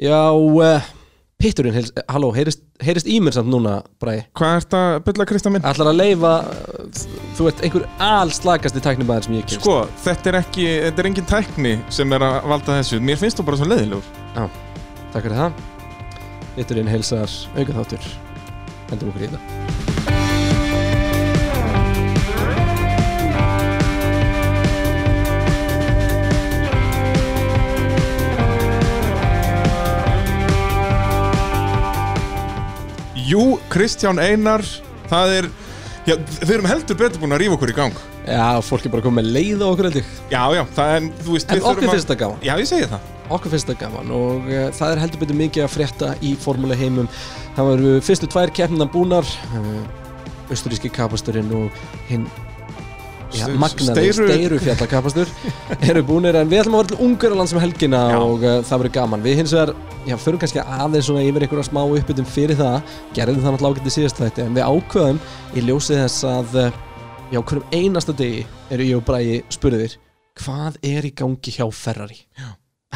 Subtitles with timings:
[0.00, 0.86] Já, uh,
[1.42, 5.26] pitturinn, heyrist, eh, halló, heyrist, heyrist í mér samt núna, Bræði Hvað ert að bylla
[5.28, 5.66] Kristján minn?
[5.68, 7.02] Ætlar að leifa, uh,
[7.36, 9.76] þú ert einhver allslagasti tæknibæðar sem ég kynst Sko,
[10.06, 13.02] þetta er ekki, þetta er engin tækni sem er að valda þessu.
[13.04, 14.14] Mér finnst þú bara svo leiðilegur.
[15.12, 15.62] Takk fyrir það.
[16.56, 18.08] Pitturinn heilsar auka þáttur
[18.90, 19.61] Hendum okkur í þetta
[33.32, 34.64] Jú, Kristján Einar,
[35.08, 35.52] það er
[36.02, 37.98] Já, við erum heldur betur búin að rífa okkur í gang.
[38.26, 40.08] Já, fólk er bara komið með leið á okkur held ég.
[40.32, 42.40] Já, já, það er, þú veist En við þurfum okkur finnst það gaman.
[42.42, 43.04] Já, ég segi það.
[43.36, 46.76] Okkur finnst það gaman og uh, það er heldur betur mikið að frétta í formúli
[46.76, 47.06] heimum
[47.56, 51.78] Það varu fyrstu tvær keppnina búnar uh, Östuríski kapasturinn og
[52.10, 52.26] hinn
[53.32, 55.32] já, Ste- magnaði steyru- steiru fjallakapastur
[55.90, 58.18] eru búnir en við ætlum að vera til Ungverjaland sem helgina Já.
[58.22, 59.24] og uh, það verður gaman.
[59.26, 59.72] Við hins vegar,
[60.08, 62.94] já, förum kannski aðeins svona yfir einhverja smá uppbytum fyrir það.
[63.16, 65.20] Gerðum það náttúrulega ágætt í síðast þætti en við ákveðum
[65.56, 66.80] í ljósið þess að uh,
[67.32, 68.42] já, hverjum einasta degi
[68.72, 69.98] eru ég og Bræði spurðir
[70.40, 72.22] hvað er í gangi hjá Ferrari?
[72.40, 72.50] Já.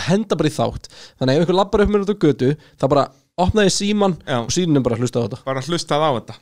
[0.06, 0.90] henda bara í þátt.
[1.20, 4.84] Þannig ef ykkur lappar upp út á götu það bara opnaði síman og sínin er
[4.84, 5.38] bara að hlusta á þetta.
[5.44, 6.36] Bara hlustað á þetta.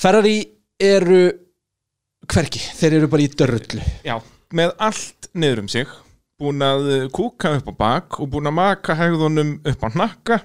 [0.00, 0.36] Ferrari
[0.80, 1.22] eru
[2.28, 4.16] hverki, þeir eru bara í dörrullu Já,
[4.56, 5.90] með allt niður um sig
[6.40, 10.38] Búin að uh, kúka upp á bak Og búin að maka hegðunum upp á hnakka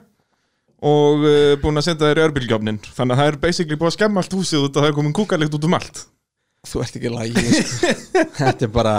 [0.86, 3.98] Og uh, búin að setja þeir í örbylgjöfnin Þannig að það er basically búin að
[3.98, 6.04] skemma allt húsið út að það er komin kúkalikt út um allt
[6.66, 7.90] þú ert ekki lægi sko.
[8.40, 8.96] þetta er bara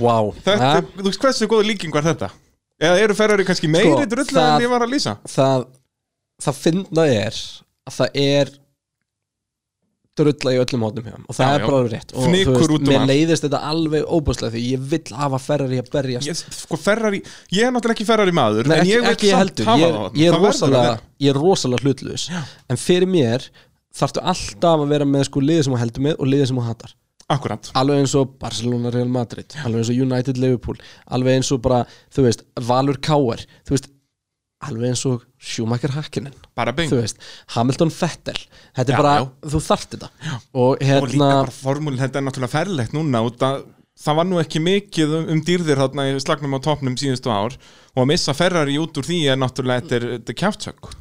[0.00, 2.28] wow Þetta, er, þú veist hversu góða líking var þetta?
[2.82, 5.16] Eða eru ferrari kannski meiri Sko, drull það- en ég var að lýsa?
[5.28, 5.64] það,
[6.46, 7.40] það finna er
[7.90, 8.52] að það er
[10.18, 12.12] drulla í öllum hóttum hjá og það Já, er bara alveg rétt.
[12.12, 15.90] Og þú veist, um mér leiðist þetta alveg óbúslega því ég vill hafa Ferrari að
[15.94, 16.28] berjast.
[16.28, 17.20] Ég, sko ferrari,
[17.54, 19.82] ég er náttúrulega ekki ferrari maður Nei, En ekki, ég vil ekki samt heldur, hafa
[19.86, 20.18] ég, það.
[20.20, 22.26] ég, er rosalega, ég er rosalega hlutlaus.
[22.68, 23.46] En fyrir mér
[24.02, 26.66] þarftu alltaf að vera með sko liðið sem þú heldur með og liðið sem þú
[26.68, 26.94] hatar.
[27.32, 27.70] Akkurat.
[27.78, 30.76] Alveg eins og Barcelona Real Madrid alveg eins og United Liverpool
[31.16, 33.88] alveg eins og bara, þú veist, Valur Kauer þú veist,
[34.62, 36.92] alveg eins og Schumacher Hakkinen, Bara bing.
[37.56, 38.38] Hamilton Vettel,
[38.76, 39.28] þetta er Já, bara já.
[39.52, 40.10] þú þarft þetta.
[40.22, 40.34] Já.
[40.52, 43.64] og Og líka hérna bara formúlin, þetta er náttúrulega ferlegt núna út að
[44.02, 47.56] það var nú ekki mikið um, um dýrðir þarna í slagnum á topnum síðustu ár.
[47.92, 50.92] Og að missa Ferrari út úr því er náttúrulega þetta er, er kjaftsök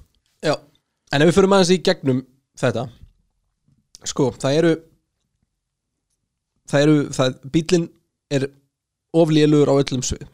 [0.42, 0.56] já.
[1.14, 2.24] en ef við fyrir aðeins í gegnum
[2.60, 2.88] þetta
[4.10, 4.74] sko, það eru
[6.72, 7.88] það eru, það, bílinn
[8.32, 8.48] er
[9.18, 10.28] oflíðlugur á öllum svið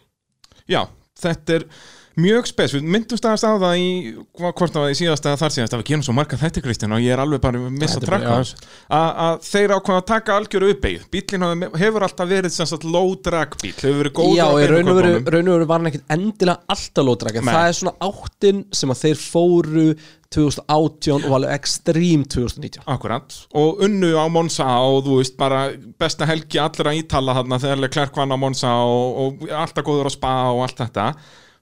[0.68, 0.82] Já,
[1.20, 1.66] þetta er
[2.18, 3.88] mjög spes, við myndumst aðast á það í
[4.40, 7.04] hvort það var í síðasta þar síðast að við gerum svo marga þetta Kristján og
[7.06, 8.38] ég er alveg bara að missa bara- trakka
[8.98, 13.14] að að þeir ákveða að taka algjöru uppbeigð bílinn hefur alltaf verið sem sagt low
[13.22, 17.38] drag bíl, hefur verið góður Já, raun og veru, var hann ekkert endilega alltaf lótrak
[17.42, 19.88] en það er svona áttin sem að þeir fóru
[20.34, 25.68] 2018 og alveg ekstrím 2019 Akkurat, og unnu á Monza og þú veist bara
[26.02, 30.14] besta helgi allra ítala þarna þegar Leclerc vann á Monza og, og alltaf góður á
[30.18, 31.12] spa og allt þetta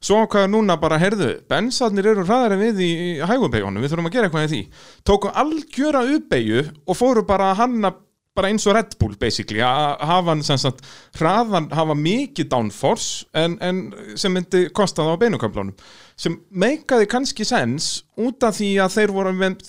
[0.04, 2.94] Svo hvað núna bara, heyrðu, bensarnir eru hraðar en við í,
[3.26, 4.64] hægumbeigjónum, við þurfum að gera eitthvað í því.
[5.08, 7.96] Tóku algjöra uppbeigju og fóru bara að hanna
[8.36, 10.84] bara eins og Red Bull basically, að hafa sagt
[11.16, 13.80] hraðan, hafa mikið downforce en, en
[14.20, 15.86] sem myndi kosta það á beinuköflunum.
[16.20, 19.64] Sem meikaði kannski sens út af því að þeir voru með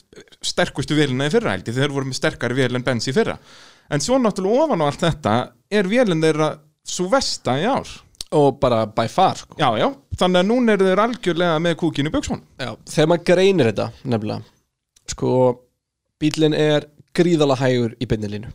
[0.44, 3.38] sterkustu vélina í fyrra hældi, þeir voru með sterkari vél en Benz í fyrra.
[3.86, 5.36] En svo náttúrulega ofan á allt þetta
[5.70, 6.56] er vélinn þeirra
[6.86, 7.86] svo vesta í ár
[8.34, 9.54] og bara by far sko.
[9.60, 9.86] já, já,
[10.18, 12.72] þannig að núna eru þeir algjörlega með kúkinu bjöksson Já.
[12.90, 15.30] þegar maður greinir þetta nefnilega sko,
[16.20, 18.50] bílinn er gríðala hægur í beinilínu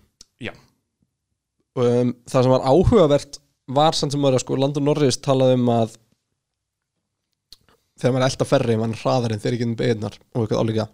[1.80, 5.70] um, það sem var áhugavert var samt sem var að sko Landon Norris talaði um
[5.72, 5.96] að
[8.02, 10.64] þegar maður er elda ferri mann er hraðar en þeir ekki um beigurnar og eitthvað
[10.66, 10.88] álíka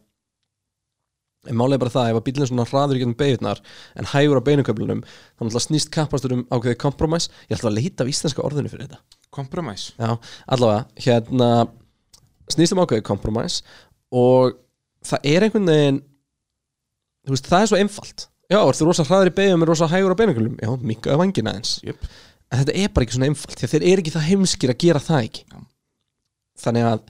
[1.47, 3.61] en er bara það ef að bílinn svona hraður ekki um beigurnar
[3.97, 8.05] en hægur á beinuköflunum þannig að snýst kappastur um ákveðið kompromæs ég ætla að leita
[8.05, 9.01] af íslenska orðinu fyrir þetta.
[9.33, 10.15] Kompromæs Já,
[10.47, 11.49] allavega, hérna
[12.53, 13.59] snýst um ákveðið kompromæs
[14.15, 14.57] og
[15.07, 16.01] það er einhvern veginn
[17.27, 18.27] þú veist, það er svo einfalt.
[18.47, 21.77] Já, ertu rosa hraður í beigum og rosa hægur á beinagulum Já, minkaðu vangina eins
[21.83, 21.99] yep.
[22.47, 24.77] En þetta er bara ekki svona einfalt því að þeir eru ekki það heimskir að
[24.83, 25.41] gera það ekki.
[25.51, 25.57] Já.
[26.63, 27.01] Þannig að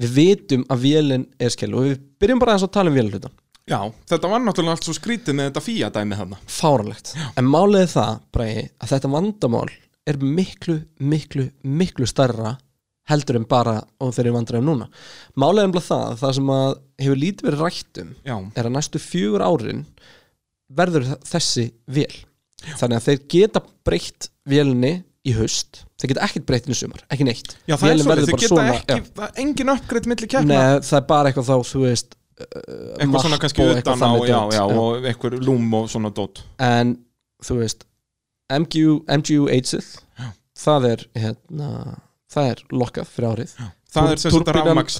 [0.00, 3.36] við vitum að vélinn er skell og við byrjum bara að tala um vélhlutan
[3.70, 3.80] já,
[4.10, 7.92] þetta var náttúrulega allt svo skrítið með þetta fía dæmi þarna Fáranlegt En málið er
[7.94, 9.68] það, Bræði, að þetta vandamál
[10.10, 12.56] er miklu, miklu, miklu starra
[13.10, 14.86] heldur en bara og þeir eru vandræðum núna.
[15.40, 16.72] Málið er ennbla það, það sem að
[17.02, 19.84] hefur lítið verið rætt um já, er að næstu fjögur árin
[20.78, 22.12] verður þessi vél.
[22.78, 24.92] Þannig að þeir geta breytt vélinni
[25.26, 25.82] í haust.
[26.00, 27.56] Þeir geta ekkert breytt inn í sumar, ekki neitt.
[27.66, 29.24] Já, það er Vélin svo, verður þeir geta svona- ekki, já.
[29.26, 30.60] er engin uppgreitt milli keppna.
[30.60, 34.62] Nei, það er bara eitthvað þá, þú veist Eitthvað svona kannski utan á, já, já,
[34.66, 36.96] og eitthvað lúm og svona dót en
[37.44, 37.84] þú veist
[38.50, 40.30] MGU, MGU 8-ið Já.
[40.58, 41.68] það er hérna,
[42.32, 43.52] það er lokkað fyrir árið.
[43.90, 44.96] Það Túr- er túrbínan- rafmaks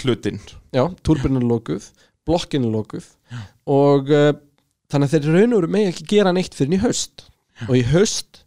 [0.74, 1.88] já, turbinin er lokuð
[2.26, 3.08] blokkin er lokuð
[3.66, 4.30] og uh,
[4.90, 7.26] þannig að þeir raun og veru með ekki gera neitt fyrir í haust.
[7.68, 8.44] Og í haust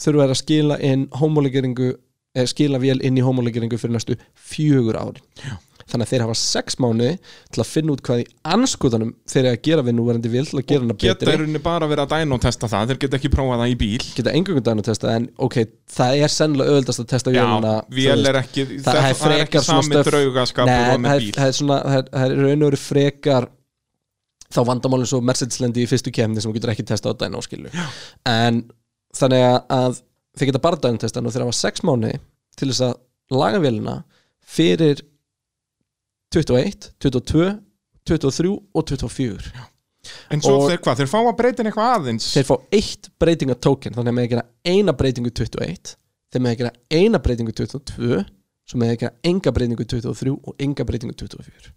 [0.00, 1.90] þurfa þeir að skila inn homolegeringu,
[2.36, 5.58] eða skila vél inn í homolegeringu fyrir næstu fjögur ári Já.
[5.90, 7.12] Þannig að þeir hafa sex mánuði
[7.54, 10.58] til að finna út hvað í anskuðanum þeir eru að gera við núverandi vél til
[10.60, 11.34] að gera hana Geta betri.
[11.34, 12.90] í rauninni bara verið að dæna og testa það.
[12.92, 14.02] Þeir geta ekki prófað það í bíl.
[14.16, 15.56] Geta engungu dæn að testa en ok,
[15.96, 17.74] það er sennilega öðvöldast að testa vélina
[18.30, 18.40] er
[18.84, 20.12] það er frekar svona stöf-
[21.84, 23.48] og það er, raun og veru frekar
[24.50, 27.70] þá vandamálinn svo Mercedes-lendi í fyrstu kemni sem þú getur ekki testa á dæna áskilu
[28.26, 28.64] en
[29.14, 30.00] þannig að-
[30.38, 32.10] þeir geta bara dæna testa og þeir hafa sex mánu
[32.56, 32.94] til þess að
[33.30, 33.96] laga vélina
[34.46, 35.02] fyrir
[36.34, 37.50] 21, 22
[38.10, 39.52] 23 og 24
[40.32, 42.28] En svo og- þeir hvað, þeir fá að breytin eitthvað aðeins?
[42.32, 45.96] Þeir fá eitt breytingatóken þannig að með að gera eina breytingu 21
[46.32, 48.22] þeir með að gera eina breytingu 22
[48.70, 51.74] svo með að gera enga breytingu 23 og enga breytingu 24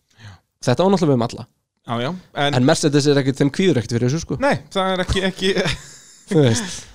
[0.63, 1.45] þetta ánáttúrulega við um alla.
[1.83, 2.09] Já, já,
[2.39, 4.37] en, en Mercedes er ekkert, þeim kvíður ekkert fyrir þessu sko.
[4.39, 5.49] Nei, það er ekki, ekki.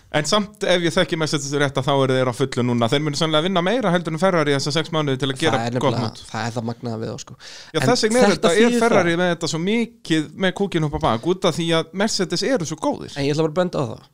[0.08, 2.88] En samt ef ég þekki með þetta rétt að þá eru þeir á fullu núna.
[2.88, 5.76] Þeir munu sannlega vinna meira heldur en Ferrari þessar sex mánuði til að gera er
[5.84, 6.22] gott mót.
[6.30, 7.36] það er það magnaða við þá sko.
[7.74, 10.96] Já, þess vegna er þetta er Ferrari það- með þetta svo mikið með kúkinn upp
[10.96, 13.12] á bak út af því að Mercedes eru svo góðir.
[13.18, 14.06] En ég ætla bara að benda á það.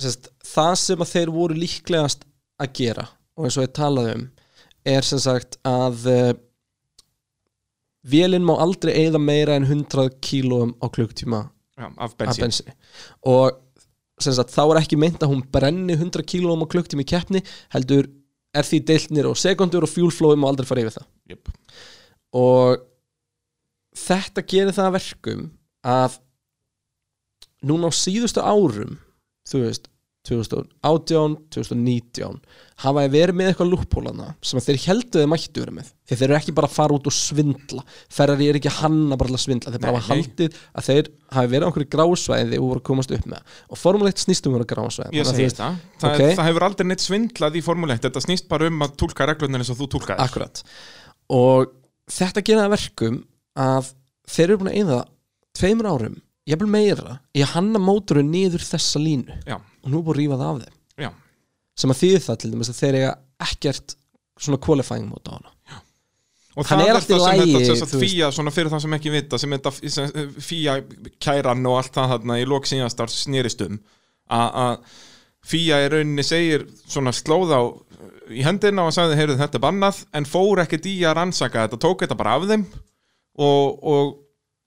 [0.00, 2.24] Sest, það sem að þeir voru líklegast
[2.64, 3.04] að gera
[3.36, 4.24] og eins og ég talaði um
[4.84, 6.32] er sem sagt að uh,
[8.04, 12.74] vélinn má aldrei eigða meira en 100 kílóum á klukktíma Já, af bensinni
[13.26, 13.60] og
[14.22, 17.42] sagt, þá er ekki meint að hún brenni 100 kílóum á klukktíma í keppni
[17.74, 18.10] heldur
[18.54, 21.50] er því deilt nýr á sekundur og fuelflowið má aldrei fara yfir það Jöp.
[22.38, 22.84] og
[24.04, 25.42] þetta gerir það að verkum
[25.84, 26.20] að
[27.64, 28.98] núna á síðustu árum
[29.48, 29.90] þú veist
[30.24, 32.38] 2018, 2019
[32.80, 35.90] hafa þeir verið með eitthvað lúppólana sem þeir heldur þeir mættu verið með?
[36.08, 37.84] Þeir eru ekki bara að fara út og svindla.
[38.12, 39.74] Ferrari er ekki hanna bara að svindla.
[39.74, 43.14] Þeir bara hafa haldið að þeir hafi verið á einhverju grásvæði og voru að komast
[43.14, 43.60] upp með það.
[43.68, 45.30] og formulegt snýst um vera grásvæði Ég
[45.60, 45.78] það.
[46.00, 46.24] Það, ok.
[46.24, 49.28] er, það hefur aldrei neitt svindlað í Formule 1 Þetta snýst bara um að túlka
[49.28, 50.24] reglunir eins og þú túlkaðir.
[50.24, 50.64] Akkurat.
[51.32, 51.72] Og
[52.12, 53.20] þetta gera það að verkum
[53.64, 53.92] að
[54.34, 55.00] þeir eru búin að eyða
[55.54, 56.16] tveimur árum,
[56.50, 59.40] ég vil meira að hanna mótorun niður þessa línu.
[59.48, 60.78] Já, og nú er búin að rífa það af þeim.
[61.04, 61.10] Já,
[61.80, 63.12] sem að þýði það til dæmis að þeir eiga
[63.48, 63.96] ekkert
[64.44, 65.54] svona qualifying mót á hana.
[66.54, 68.82] Og Hann það er allt í það sem lagi, þetta sem fía, svona fyrir það
[68.84, 69.72] sem ekki vita sem þetta
[70.46, 70.74] fía
[71.24, 73.80] kæran og allt það þarna í lok síðastar snýrist um.
[74.30, 74.76] Að
[75.44, 77.60] fía í rauninni segir svona slóð á
[78.30, 81.80] í hendina og sagði, heyrðu þetta er bannað en fór ekkert í að rannsaka þetta
[81.82, 82.68] tók þetta bara af þeim.
[83.34, 84.14] Og, og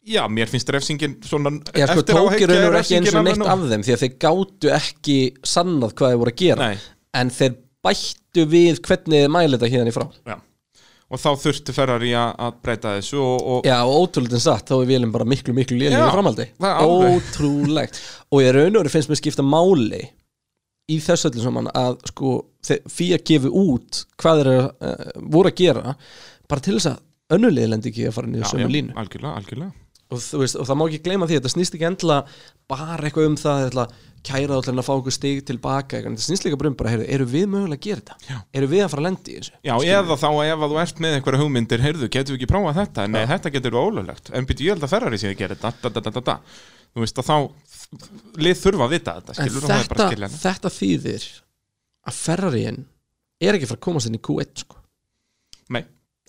[0.07, 3.86] já, mér finnst refsingin svona ég sko tókir raunur ekki eins og neitt af þeim
[3.86, 5.18] því að þeir gátu ekki
[5.56, 6.83] sannað hvað þeir voru að gera Nei.
[7.21, 7.56] en þeir
[7.88, 10.38] bættu við hvernig þeir mæli þetta hérna í frá Já.
[11.07, 14.92] og þá þurfti Ferrari að, breyta þessu og, og Já, og ótrúlega satt, þá er
[14.92, 16.48] vélum bara miklu, miklu Já, í framhaldi.
[16.60, 18.00] Ótrúlegt
[18.31, 20.03] Og ég raun og veru finnst mér skipta máli
[20.88, 25.60] í þessu öllu saman að sko, fyrir að gefa út hvað þeir uh, voru að
[25.60, 25.98] gera
[26.48, 30.21] bara til þess að önnulegið lendi ekki að fara niður sömu línu algjörlega, algjörlega og,
[30.41, 32.19] veist, og það má ekki gleyma því þetta snýst ekki endla
[32.69, 33.85] bara eitthvað um það ætla,
[34.27, 37.27] kæra allir að fá okkur stig tilbaka þetta snýst líka bara um bara, heyrðu, eru
[37.31, 38.17] við mögulega að gera þetta?
[38.27, 38.37] Já.
[38.59, 39.53] Eru við að fara að lendi í þessu?
[39.67, 42.79] Já, eða þá ef að þú ert með einhverja hugmyndir heyrðu, getur við ekki prófað
[42.81, 43.07] þetta?
[43.13, 45.91] Nei, þetta getur við ólöglegt en byrju, ég held að Ferrari sé að gera þetta
[45.95, 46.37] da, da, da,
[46.91, 47.37] þú veist að þá
[48.43, 51.27] lið þurfa að vita þetta, En skilur þetta, þetta þýðir
[52.07, 52.83] að Ferrariinn
[53.43, 54.79] er ekki fara að komast inn í Q1 sko.
[55.75, 55.83] Nei,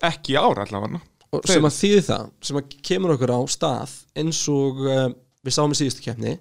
[0.05, 3.39] ekki í ár allavega og Þeir- sem að þýðir það sem að kemur okkur á
[3.53, 5.07] stað eins og uh,
[5.45, 6.35] við sáum í síðustu keppni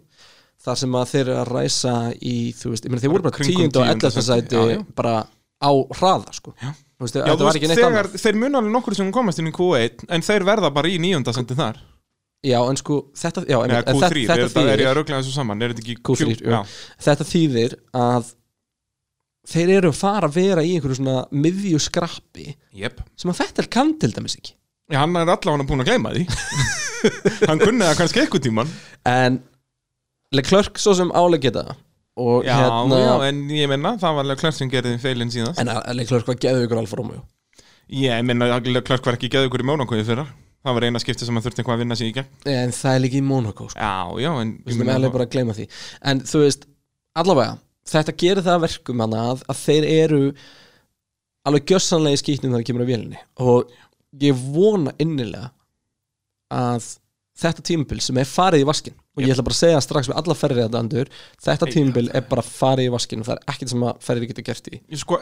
[0.64, 3.36] þar sem að þeir eru að ræsa í þú veist, ég meina þeir voru bara
[3.38, 4.80] tíund og tíunda ellasta sæti, sæti já, já.
[4.98, 5.12] bara
[5.58, 6.54] á hraða sko.
[6.62, 6.72] Já.
[6.98, 9.12] Þú veist, Já, þetta þú var ekki neitt þegar, annað þeir mun alveg nokkur sem
[9.14, 11.78] komast inn í Q1 en þeir verða bara í nýjunda sendi þar
[12.42, 14.96] já, en sko, þetta, já, Nei, en Q3, þetta, þetta, þetta er ég þýðir, að
[14.98, 16.74] röglega þessu saman er þetta ekki Q3, Q-
[17.06, 18.32] þetta þýðir að
[19.48, 22.48] þeir eru að fara að vera í einhverju svona miðju skrappi
[22.82, 22.98] Jep.
[23.18, 24.57] sem að þetta er kann til dæmis ekki
[24.88, 26.24] Já, hann er allavega búin að gleyma því.
[27.48, 28.70] Hann kunni það kannski eitthvað tíman
[29.06, 29.36] en
[30.34, 31.62] Leclerc svo sem áleg geta
[32.18, 35.60] og Já, hérna já, en ég menna, það var klart sem gerði feilin síðast.
[35.62, 37.22] En að Leclerc var geðu ykkur Alfa Romeo.
[37.94, 38.48] Ég menna,
[38.82, 40.26] klart var ekki geðu ykkur í Mónakói fyrra.
[40.66, 42.32] Það var eina skipti sem hann þurfti eitthvað að vinna sig í gegn.
[42.50, 43.78] En það er líka í Monaco sko.
[43.78, 45.66] Já, já, en við skulum alveg bara að gleyma því.
[46.10, 46.66] En þú veist,
[47.22, 47.54] allavega
[47.92, 50.22] þetta gerir það að verkum hana að, að þeir eru
[51.48, 53.22] alveg gjössanlega í skýtnum þegar það kemur á vélinni.
[53.46, 53.78] Og
[54.22, 55.50] ég vona innilega
[56.54, 56.86] að
[57.38, 60.18] þetta tímabil sem er farið í vaskin og ég ætla bara að segja strax við
[60.20, 61.12] alla ferrið þetta andur
[61.44, 64.48] þetta tímabil er bara farið í vaskin og það er ekkert sem að ferrið getur
[64.48, 64.80] gert í.
[64.88, 65.20] Ég sko,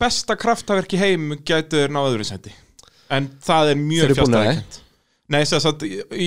[0.00, 2.54] besta kraftaverk í heim gætur ná öðru sendi
[3.12, 4.82] en það er mjög að fjastæðikent
[5.26, 6.26] Nei, þess að í, í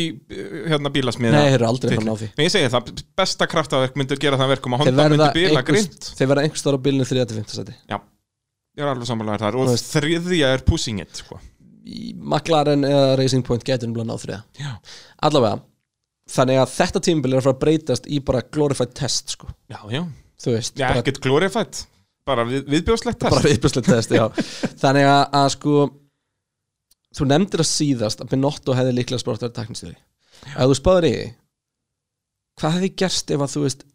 [0.67, 2.27] hérna bílasmiða Nei, þeir eru aldrei fann á því.
[2.36, 6.09] Nei, ég segi það, besta kraftaverk myndur gera það verkum að Honda myndur bíla grind
[6.17, 7.77] þeir verða einhvers þar á bilinu 3-5 seti
[8.79, 9.57] Ég er alveg samanlega þar.
[9.59, 11.39] Og þriðja er pushing it sko.
[12.15, 14.74] McLaren eða Racing Point getur um náð þriða
[15.25, 15.62] allavega,
[16.29, 19.50] þannig að þetta tímabil er að fara að breytast í bara glorified test sko.
[19.72, 20.03] já, já,
[20.41, 21.81] þú veist, já bara, ekkert glorified
[22.29, 23.34] bara við, viðbjóðslegt test.
[23.34, 24.25] bara viðbjörnslega test já.
[24.84, 25.75] þannig að, að sko
[27.19, 29.98] þú nefndir að síðast að Benotto hefði líklega sport að vera taknistjóri
[30.55, 31.15] að þú spáður í
[32.60, 33.88] hvað hefði gerst ef að þú veist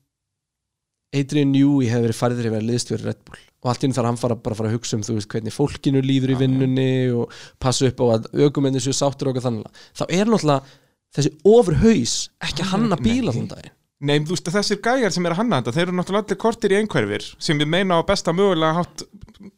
[1.14, 3.42] Adrian Newey hefði verið farið yfir að liðstjóri Red Bull.
[3.64, 5.54] Og allt einu þarf hann fara, bara að fara að hugsa um þú veist hvernig
[5.54, 9.80] fólkinu líður í vinnunni og passa upp á að aukumenni séu sáttur og okkur þannig.
[9.96, 10.74] Þá er náttúrulega
[11.14, 13.74] þessi ofurhaus ekki að hanna bíla þann daginn.
[14.04, 16.74] Nei, þú veist, þessir gæjar sem er að hanna þetta þeir eru náttúrulega allir kortir
[16.74, 19.04] í einhverfir sem við meina á besta mögulega hátt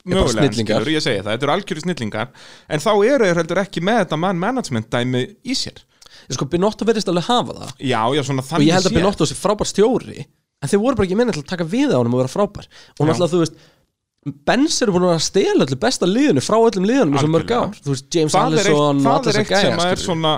[0.06, 2.32] mögulega, skilur, ég segi það, þetta eru algjöru snillingar.
[2.70, 5.82] En þá eru þeir heldur ekki með þetta mann management dæmi í sér.
[6.28, 7.72] Ég sko, Binotto verðist alveg hafa það.
[7.80, 8.98] Já, já, svona og þannig ég held að.
[9.00, 10.28] Binotto sé frábær stjóri
[10.66, 12.68] en þeir voru bara ekki minni til að taka við á honum og vera frábær.
[12.98, 13.64] Og náttúrulega þú veist
[14.46, 17.52] Benz eru búin að að stela öllu besta liðinu frá öllum liðunum í svo mörg
[17.54, 17.76] ár.
[17.78, 19.94] Þú veist, James það Allison og það allir er þess eitt að sem að er
[19.94, 20.32] gæja svona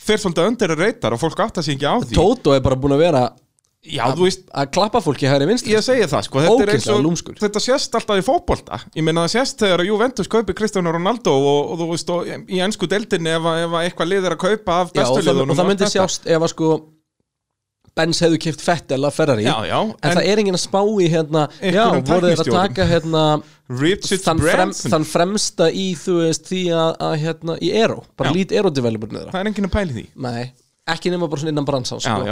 [0.00, 2.16] þeir svolítið öndir að reytar og fólk átta sig ekki á því.
[2.18, 3.22] Tóto er bara búin að vera
[3.80, 5.72] Já, þú veist, að klappa fólki hægri vinstri.
[5.72, 8.80] Ég segi það sko þetta er og, þetta sést alltaf í fótbolta.
[8.92, 12.60] Ég meina það sést þegar Juventus kaupi Cristiano Ronaldo og, og þú veist, og í
[12.60, 15.54] ennsku deildinni ef, að- ef að eitthvað lið er að kaupa af bestu það, liðunum
[15.54, 16.68] og það myndi sjást ef að sko
[17.98, 19.44] Benz hefðu kipt Fettel að Ferrari.
[19.44, 22.86] Já, já, en, það er enginn að spá í hérna já, voru þeir að taka
[22.90, 23.24] hérna
[24.24, 28.54] þann, frem, þann fremsta í þú veist því að, að hérna í Aero, bara lít
[28.56, 30.04] Aero developer niður það er enginn að pæli því.
[30.26, 30.50] Nei,
[30.90, 32.24] ekki nema bara svona innan bransans sko.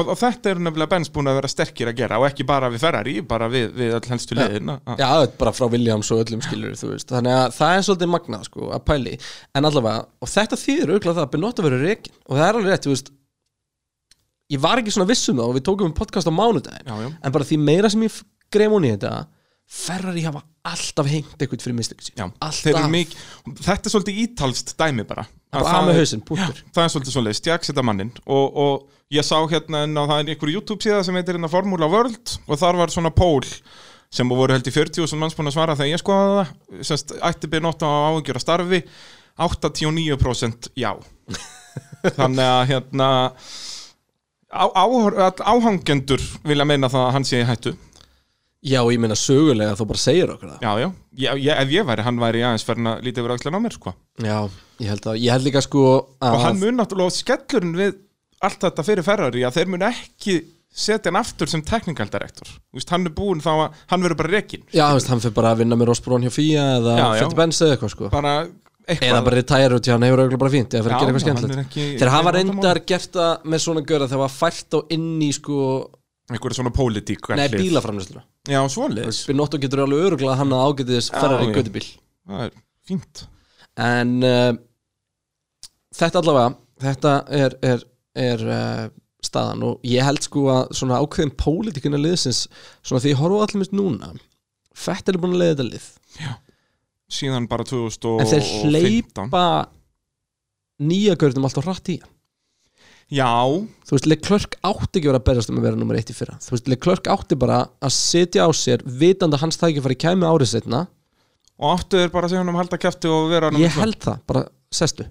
[0.00, 2.70] og, og þetta eru nefnilega Benz búin að vera sterkir að gera og ekki bara
[2.72, 4.56] við Ferrari, bara við, við all helstu að-
[4.98, 8.70] Já, er bara frá Williams og öllum skilur þannig að það er svolítið magnað sko,
[8.74, 9.14] að pæli,
[9.54, 12.74] en allavega og þetta þýðir auðvitað það að Benotto verður reikin og það er alveg
[12.74, 13.10] rétt,
[14.50, 16.96] ég var ekki svona viss um það og við tókum um podcast á mánudaginn, Já,
[17.04, 18.16] já, en bara því meira sem ég
[18.50, 19.26] greif hún í þetta
[19.70, 22.16] Ferrari hafa alltaf hengt eitthvað fyrir mistöku sín.
[22.18, 22.56] Já, Alltaf.
[22.64, 25.22] þeir eru mikið þetta er svolítið ítalst dæmi bara.
[25.54, 26.58] Að bara að með er- hausinn, punktur.
[26.74, 30.32] Það er svolítið svolítið, stjagsetta mannin og, og ég sá hérna en á það er
[30.34, 33.46] einhver YouTube síða sem heitir hérna Formula World og þar var svona pól
[34.10, 36.82] sem voru held í 40.000 manns búin að svara þegar ég skoðaði það.
[36.90, 38.82] Semst ætti B8 á áhugjur að starfi?
[39.38, 40.90] 89% já.
[42.18, 43.08] Þannig að hérna
[44.50, 44.84] á, á,
[45.54, 47.76] áhangendur vilja meina það að hann sé hættu?
[48.60, 50.64] Já, ég meina sögulega þú bara segir okkur það.
[50.66, 50.88] Já, já,
[51.22, 53.76] ég, ég, ef ég væri, hann væri aðeins fyrir að lítið verið ákveðlega á mér
[53.78, 53.92] sko.
[54.20, 54.38] Já,
[54.82, 55.84] ég held að, ég held líka sko
[56.20, 57.94] að og hann mun náttúrulega skellurinn við
[58.44, 60.36] allt þetta fyrir Ferrari að þeir mun ekki
[60.70, 61.64] setja hann aftur sem
[62.76, 65.64] Vist, hann er búinn þá að hann verður bara rekin Já, hann fyrir bara að
[65.64, 66.98] vinna með Rosbrón hjá FIA eða.
[67.16, 68.10] Fjöndi Benz eða eitthvað sko.
[68.12, 68.34] Bara
[68.90, 69.08] eitthvað.
[69.10, 71.26] Eða bara retire út, já, hann hefur auðvitað bara fínt Eða fyrir að gera eitthvað
[71.26, 74.76] Já, hann skemmtilegt ekki- Þeir hafa reyndar gert það með svona göra þegar var fært
[74.76, 75.58] á inn í sko
[76.30, 78.20] einhverja svona pólitík Nei, bílaframlýslu
[78.50, 81.54] já, svoleiðis, Binotto getur alveg öruglega hann að ágætið þess Já, ferrar í já.
[81.58, 81.86] gödubíl
[82.30, 82.52] það er
[82.90, 83.22] fínt.
[83.80, 84.52] En uh,
[85.96, 87.82] þetta allavega Þetta er, er,
[88.16, 88.84] er uh,
[89.20, 89.64] staðan.
[89.68, 92.46] Og ég held sko að svona ákveðin pólitíkina liðsins
[92.80, 94.14] svona því horfa allir minnst núna
[94.80, 95.88] Fett er búin að leiða þetta lið
[97.10, 99.44] síðan bara 2015 En þeir hleypa
[100.80, 101.98] nýja görðum alltaf hratt í.
[103.10, 103.26] Já,
[103.86, 106.36] Þú veist, Leclerc átti ekki verið að berjast um að vera nummer eitt í fyrra.
[106.44, 110.52] Þú veist, Leclerc átti bara að setja á sér vitandi að hans tækifæri kæmi árið
[110.52, 110.84] setna
[111.60, 114.20] og áttu þeir bara að segja hann um halda kæfti og vera Ég held það,
[114.30, 115.08] bara sestu.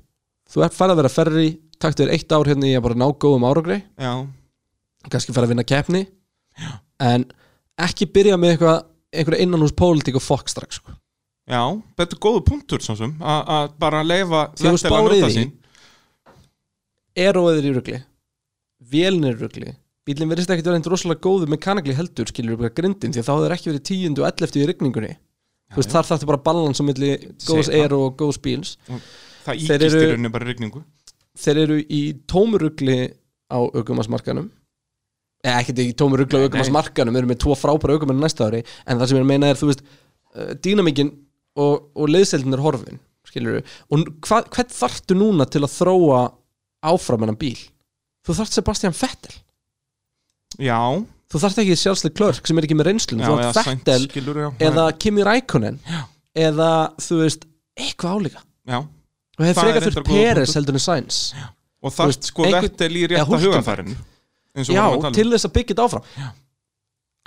[0.49, 3.05] Þú ert farið að vera ferri, taktu þér eitt ár hérna í að bara ná
[3.11, 4.13] góðum áragri já,
[5.11, 6.05] kannski fara að vinna keppni.
[7.03, 7.27] En
[7.79, 10.95] ekki byrja með einhverja innanhús pólitík og fokk strax sko.
[11.49, 11.63] Já,
[11.99, 15.53] þetta er góðu punktur svo sem að bara leifa Vettel að því, sín.
[17.27, 18.01] eróið er í rugli.
[18.89, 19.73] Vélin er í rugli.
[20.07, 23.33] Bílinn verðist ekkert vera einn rosalega góðu mekanikli heldur skilur upp grindin því að þá
[23.35, 25.11] hefur ekki verið tíundu og elleftu í rigningunni.
[25.69, 25.95] Þú veist já.
[25.97, 27.09] þar þarftu bara balans á milli
[27.45, 28.71] góðs eró og góðs bíls.
[29.43, 30.81] Það íkist í rauninni bara rigningu.
[31.37, 32.97] þeir eru í tómurugli
[33.53, 34.49] á aukumarsmarkanum
[35.45, 38.97] eða ekkert í tómurugli á aukumarsmarkanum við erum með tvo frábæra aukumenn næsta ári en
[38.97, 41.13] það sem ég meina er þú veist uh, dýnamíkin
[41.59, 42.99] og, og liðseldin er horfin
[43.29, 46.23] skilur við og hva, hvern þarftu núna til að þróa
[46.89, 47.57] áfram hennan bíl?
[48.25, 49.35] Þú þarft Sebastian Vettel.
[50.59, 50.79] Já,
[51.31, 54.49] þú þarft ekki sjálfslega klörk sem er ekki með reynslun, þú Sainz, Vettel skilur, já,
[54.69, 56.01] eða Kimi Rækonen Já.
[56.47, 57.47] eða þú veist,
[57.79, 58.43] eitthvað álíka.
[58.69, 58.79] Já.
[59.39, 61.21] og hefur frekar fyrir Peres heldur en Sainz.
[61.79, 63.97] Og veist, sko Vettel í huganfærinu
[64.57, 65.15] eins og já, að tala um.
[65.15, 66.07] til þess að byggja þetta áfram.
[66.17, 66.29] Já.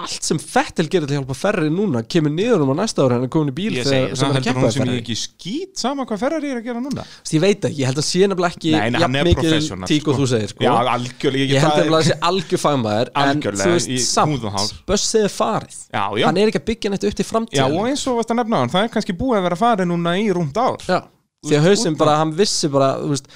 [0.02, 3.16] Allt sem Vettel gerir til að hjálpa Ferri núna kemur niður um á næsta ára
[3.20, 5.02] en er komin í bíl ég þegar- sem það er að keppa sem ég Ferrari
[5.02, 8.00] ekki skýt sama hvað Ferrari er að gera núna Þess, ég veit ekki, ég held
[8.02, 10.18] að sé nefnilega ekki Nei, hann jafn mikið tík og sko.
[10.18, 10.64] þú segir sko.
[10.66, 14.84] já, algjörlega ég held nefnilega að sé algjör fagmaður en þú veist samt.
[14.86, 16.26] Bössið er farið já, já.
[16.26, 18.38] hann er ekki að byggja neitt upp til já, framtíð og eins og varst að
[18.42, 21.00] nefna hann það er kannski búið að vera farið núna í rúmt ár Já,
[21.42, 23.26] því að hausinn bara, hann vissi bara veist,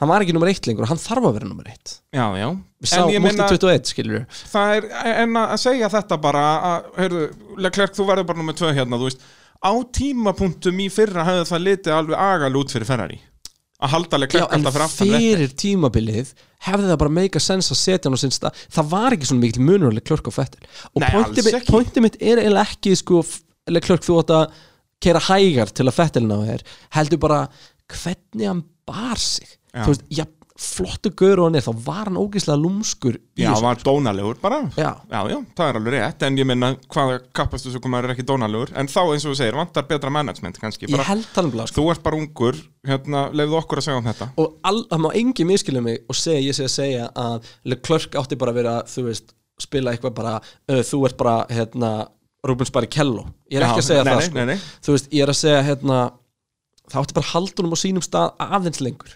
[0.00, 1.94] hann var ekki nummer eitt lengur hann þarf að vera nummer eitt.
[2.12, 2.48] Já, já,
[2.84, 7.22] við sá múlti 21, skilur það er en að segja þetta bara að, heyrðu,
[7.64, 9.24] Leclerc, þú verður bara nummer tvö hérna, þú veist.
[9.64, 13.16] Á tímapunktum í fyrra hefði það litið alveg agal út fyrir Ferrari.
[13.84, 16.34] Að halda Leclerc alltaf fyrir aftan fyrir tímabilið
[16.68, 18.60] hefði það bara meika sens að setja hann á sinn stað.
[18.76, 21.08] Það var ekki svona mikil munurlega klörk á fettil og
[21.72, 23.24] pointið mitt, er eiginlega ekki sko,
[23.88, 24.54] klörk þú átt að
[25.04, 26.64] kera hægar til að fettilina á þér
[26.98, 27.42] heldur bara
[27.92, 29.82] hvernig hann bar sig Já.
[29.84, 33.64] þú veist, já, flottu gaur og hann er þá var hann ógeðslega lúmskur já, þessu.
[33.64, 37.16] var dónalegur bara já, Já, já, það er alveg rétt, en ég minna hvaða
[37.82, 40.94] komar er ekki dónalegur en þá eins og þú segir, vantar betra management kannski ég
[40.94, 41.80] bara, held hann bara sko.
[41.82, 45.48] þú ert bara ungur hérna, leiðu okkur að segja um þetta og það má engi
[45.50, 49.08] miskilja mig og segja, ég sé að segja að Leclerc átti bara að vera, þú
[49.10, 50.36] veist spila eitthvað bara,
[50.70, 51.90] uh, þú ert bara hérna,
[52.44, 54.46] Rubens Barrichello ég er ekki að segja nei, það nei, sko.
[54.50, 56.00] nei, þú veist, ég er að segja hérna
[56.90, 59.14] það átti bara haldunum á sínum stað aðeins lengur.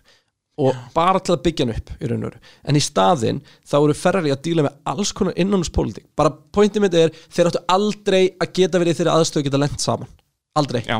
[0.58, 3.76] Og bara til að byggja hann upp í raun og veru, en í staðinn þá
[3.78, 8.23] eru Ferrari að díla með alls konar innanúspólitík bara pointið mitt er, þeir áttu aldrei
[8.42, 10.11] að geta verið í þeirri aðstöðu geta lent saman.
[10.58, 10.99] Aldrei, Já,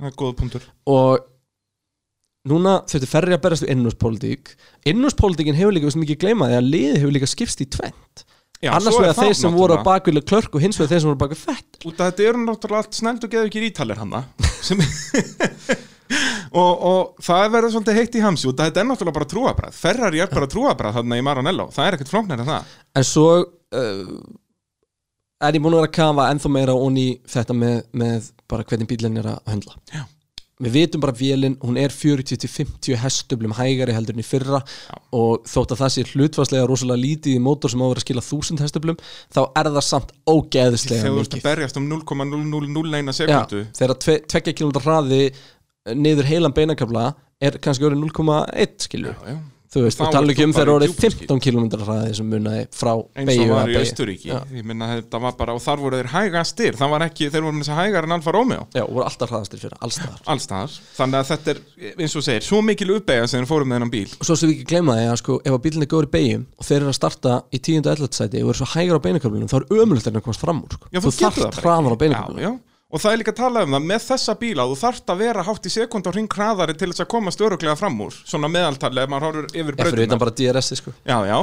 [0.00, 0.64] það er góða punktur.
[0.88, 1.26] Og
[2.48, 4.54] núna þurfti Ferrari að berast við innanúspólitík
[4.88, 8.24] innanúspólitíkin hefur líka, við sem ekki gleyma því að liði hefur líka skipst í tvent
[8.60, 11.08] Já, annars er það þeir sem voru á bakvili klörk og hins vegar þeir sem
[11.10, 14.00] voru á bakvili fett Út af þetta eru náttúrulega allt snæld og geðu ekki ítalir
[14.00, 14.12] hann
[16.60, 19.30] og, og það er verið svolítið heitt í hamsi út af þetta er náttúrulega bara
[19.30, 22.72] trúabræð Ferrari er bara trúabræð þarna í Maranello, það er ekkert flóknir en það.
[22.98, 24.14] En svo uh,
[25.40, 28.90] er ég búin að vera að kafa ennþá meira onni þetta með, með bara hvernig
[28.90, 29.78] bílinn er að höndla.
[29.94, 30.02] Já.
[30.60, 34.60] Við vitum bara að vélinn, hún er 40-50 hestöflum hægari heldur en í fyrra
[35.16, 38.06] og þótt að það sé hlutfarslega rosalega lítið í mótor sem á að vera að
[38.06, 39.00] skila 1000 hestöflum
[39.32, 41.46] þá er það samt ógeðislega þegar þú ert að mikið.
[41.48, 45.22] berjast um 0,0001 Já, sekundu þegar tve, tvekja km hraði
[45.96, 47.06] niður heilan beinakabla
[47.40, 49.38] er kannski orðið 0,1 skilur Já, já.
[49.70, 51.26] Þú veist, og tala ekki um þegar orðið djúpum skil.
[51.30, 53.74] 15 km hraði sem munaði frá eins og var að
[54.10, 54.38] í Já.
[54.56, 56.72] ég minna þetta var bara, og þar voru þeir hægastir.
[56.80, 58.62] Það var ekki, þeir voru með þess að hægar en Alfa Romeo.
[58.74, 60.20] Já, og voru alltaf hraðastir fyrir, allstaðar.
[60.34, 61.58] Allstaðar, þannig að þetta er
[62.00, 64.10] eins og segir, svo mikil uppeyja sem þeir fórum með þennan bíl.
[64.18, 66.44] Og svo sem við ekki glemma því að sko, ef að bílinni góður í beigjum
[66.56, 67.84] og þeir eru að starta í 10.
[67.84, 68.10] og 11.
[68.18, 70.06] sæti og eru svo hægar á beinaköflunum, þá er ömulegt
[72.90, 75.44] og það er líka að tala um það með þessa bíla þú þarft að vera
[75.46, 79.04] hátt í sekund á hring hraðari til þess að komast öruglega fram úr svona meðaltali
[79.04, 80.94] ef maður horfur yfir Já, fyrir utan bara DRS sko.
[81.06, 81.38] já, já,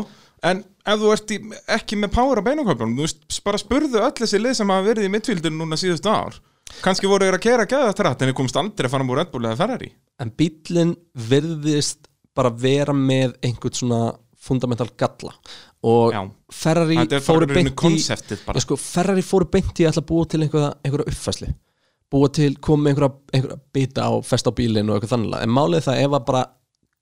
[0.51, 1.39] en ef þú ert í,
[1.77, 5.07] ekki með power á beinaköflunum, þú veist, bara spurðu öll þessi lið sem hafa verið
[5.07, 6.37] í midfieldinu núna síðustu ár.
[6.83, 9.55] Kannski voru þeir að kera gæða þetta rætt en þeir komst aldrei fram úr eða
[9.59, 9.89] Ferrari.
[10.19, 10.95] En bílinn
[11.29, 14.01] virðist bara vera með einhvern svona
[14.47, 15.33] fundamental galla
[15.87, 16.21] og Já.
[16.53, 18.17] Ferrari er fóru beint í Já,
[18.63, 21.53] sko, Ferrari fóru beint í að búa til einhverja, einhverja uppfæslu
[22.11, 25.89] búa til, koma einhverja, einhverja bita á fest á bílinn og eitthvað þannig en málið
[25.89, 26.45] það ef að bara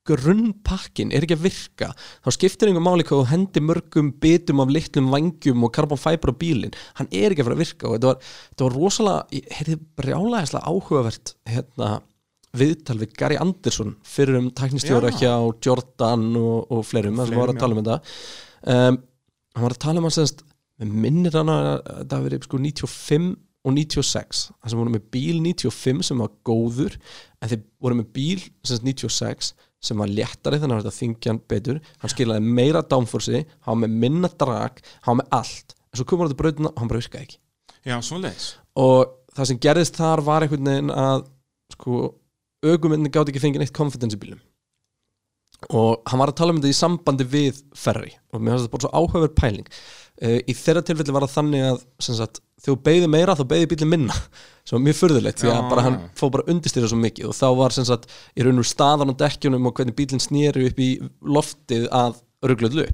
[0.06, 4.74] grunnpakkin er ekki að virka þá skiptir einhver máli hvað þú hendi mörgum bitum af
[4.74, 7.96] litlum vangjum og carbon fiber á bílinn, hann er ekki að fara að virka og
[7.96, 11.92] þetta var, þetta var rosalega ég heyrði brjálæðislega áhugavert hérna
[12.56, 15.18] viðtal við Gary Anderson fyrir um tæknistjóra Já.
[15.22, 15.34] hjá
[15.66, 17.98] Jordan og, og fleirum, það var að tala um þetta
[18.72, 19.00] um,
[19.56, 20.44] hann var að tala um hann semst
[20.82, 23.30] með minnir hann að það hafi verið sko 95
[23.66, 26.98] og 96 það sem voru með bíl 95 sem var góður
[27.42, 29.54] en þeir voru með bíl semst 96
[29.86, 31.80] sem var léttari þannig að þetta þingja hann betur.
[32.02, 35.76] Hann skilaði meira downforce hann var með minna drag, hann var með allt.
[35.92, 37.38] En svo komur þetta brautina og hann bara virkaði ekki.
[37.86, 41.26] Já, svo leiðis og það sem gerðist þar var einhvern veginn að
[41.76, 42.02] sko
[42.66, 44.42] augumindin gátt ekki fengið neitt confidence í bílum
[45.74, 48.76] og hann var að tala um þetta í sambandi við Ferri og mér finnst þetta
[48.76, 49.70] bara svo áhugaverð pæling.
[50.16, 53.72] Uh, í þeirra tilfelli var það þannig að sagt, þegar þú beigði meira þá beigði
[53.74, 54.20] bílinn minna.
[54.66, 57.32] Sem var mjög furðulegt því að bara hann fóð bara undirstýra svo mikið.
[57.32, 60.80] Og þá var sagt í raun og staðan á dekkjunum og hvernig bílinn snýri upp
[60.82, 62.88] í loftið að ruglöðlu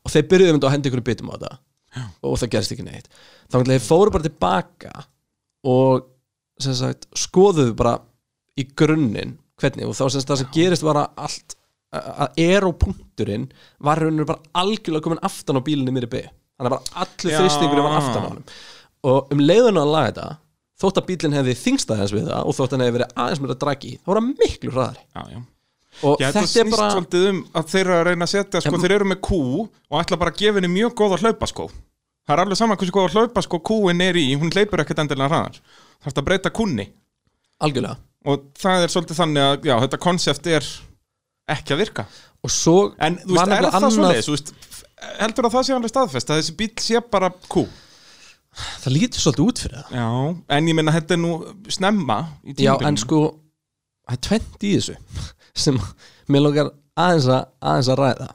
[0.00, 1.58] og þeir byrjuðu um þetta að hendi ykkur bitum á þetta.
[1.90, 2.04] Já.
[2.22, 3.08] og það gerist ekki neitt.
[3.50, 4.92] Þá fóru bara tilbaka
[5.66, 6.04] og
[6.62, 7.96] sagt skoðuðu bara
[8.58, 9.88] í grunninn hvernig.
[9.88, 11.56] Og þá sem það sem gerist var að allt
[11.90, 13.48] að aeropunkturinn
[13.82, 16.22] var rauninu bara algjörlega komin aftan á bílinni mér í B.
[16.60, 17.38] Hann er bara allur Já.
[17.40, 18.44] þrýstingur var aftan á honum.
[19.10, 20.28] Og um leiðinu að laga þetta
[20.80, 23.58] þótt að bílinn hefði þingst aðeins við það og þótt hann hefði verið aðeins meira
[23.64, 25.04] dragi þá var hann miklu hraðari.
[25.16, 25.40] Já, já.
[26.00, 28.32] Og Já, þetta þetta er snýst bara svolítið um að þeir eru að reyna að
[28.32, 31.18] setja sko, Já, þeir eru með kú og ætla bara að gefa henni mjög góða
[31.24, 31.66] hlaupaskó.
[32.28, 35.58] Það er alveg saman hversu góða hlaupaskó kúin er í hún hleypur ekkert endilega hraðar.
[36.00, 36.86] Það er að breyta kúnni.
[37.60, 37.98] Algjörlega.
[38.30, 40.70] Og það er svolítið þannig að þetta konsept er
[41.54, 42.06] ekki að virka.
[42.40, 43.86] Og svo en þú veist, er það
[44.24, 44.52] þú veist,
[45.20, 47.64] heldur að það sé alveg staðfest að þessi bíl sé bara kú?
[48.82, 49.92] Það lítur svolítið út fyrir það.
[50.00, 50.08] Já,
[50.56, 51.34] en ég meina þetta er nú
[51.70, 52.18] snemma
[52.58, 53.20] já en sko
[54.08, 54.96] það er tvent í þessu
[55.64, 55.78] sem
[56.30, 58.28] mér langar aðeins að, aðeins að ræða.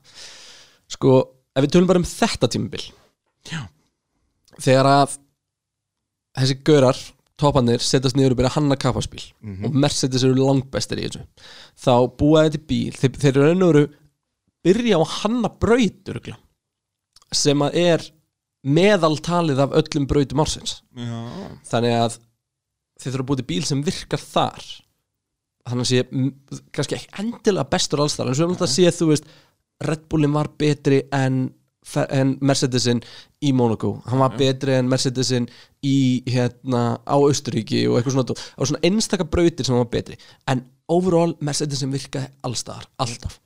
[0.95, 1.17] Sko
[1.55, 2.85] ef við tölum bara um þetta tímabil.
[3.45, 3.61] Já.
[4.63, 5.17] þegar að
[6.39, 7.01] þessi görar
[7.41, 9.65] topanir setjast niður og byrja að hanna kappaspíl Mhm.
[9.65, 11.25] og Mercedes eru langbestir í þessu.
[11.77, 12.91] Þá búa þetta bíl.
[12.95, 13.85] Þeir, þeir eru og veru
[14.65, 16.37] byrja á að hanna braut örugglega,
[17.33, 18.05] sem að er
[18.65, 20.79] meðaltalið af öllum brautum ársins.
[20.95, 21.19] Já,
[21.69, 22.17] þannig að
[23.01, 24.65] þið þurfa að búið til bíl sem virkar þar.
[25.65, 25.99] Þannig að sé
[26.73, 29.29] kannski ekki endilega bestur alls þar en svo er náttúrulega að sé þú veist
[29.85, 31.39] Red Bullin var betri en,
[32.09, 33.01] en Mercedesin
[33.45, 35.47] í Monaco hann var betri en Mercedesin
[35.85, 40.17] í hérna á Austuríki og eitthvað svona á svona einstaka brautir sem var betri.
[40.49, 43.39] En overall Mercedesin virkaði allstaðar, alltaf.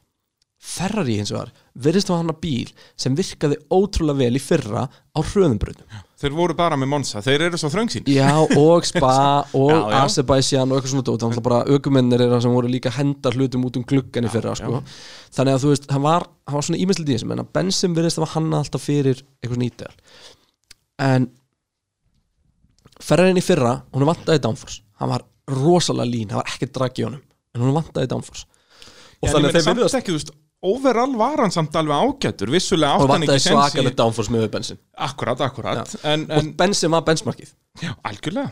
[0.60, 5.20] Ferrari hins vegar virðist að hann að bíl sem virkaði ótrúlega vel í fyrra á
[5.20, 8.30] hröðumbrautum þeir voru bara með Monza, þeir eru svo þröngsýn Já,
[8.60, 9.14] og Spa
[9.60, 10.00] og Já, já.
[10.04, 11.22] Azerbaijan og eitthvað svona dót.
[11.24, 14.28] Þannig að bara aukumennir er það sem voru líka að henda hlutum út um gluggan
[14.28, 14.82] í fyrra sko.
[15.38, 17.96] þannig að þú veist, hann var, hann var svona ímestld í þessum en að Bensim
[17.96, 19.94] virðist að var hanna alltaf fyrir eitthvað svona ídeal
[21.00, 21.30] en
[23.00, 24.82] ferðarinn í fyrra, hún vantaði downforce.
[25.00, 27.24] Hann var rosalega lín, hann var ekki drag í honum
[27.56, 28.46] en hún vantaði downforce.
[29.20, 30.34] Og en ég þannig meina að þeir samt virðast ekki, þú veist
[30.66, 34.34] overall var hann samt alveg ágætur vissulega og átt hann ekki sens í svakalega downforce
[34.34, 35.94] með Bensim akkurat, akkurat.
[36.04, 37.54] En, og en, Bensim var benchmarkið.
[37.84, 38.52] Já, algjörlega.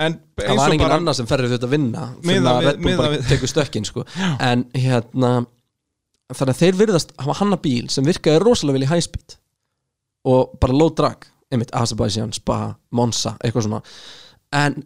[0.00, 2.78] En það var og engin annar sem ferði þetta að vinna fyrir Miðað að Red
[2.84, 4.04] Bull bara tekur stökkin sko.
[4.40, 5.32] en hérna
[6.30, 9.36] þannig að þeir virðast hafa hanna bíl sem virkaði rosalega vel í high speed.
[10.30, 13.82] Og bara low drag einmitt Azerbaijan, Spa, Monza eitthvað svona.
[14.54, 14.82] En